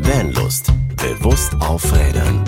[0.00, 0.72] Vanlust.
[0.96, 2.44] Bewusst aufrädern.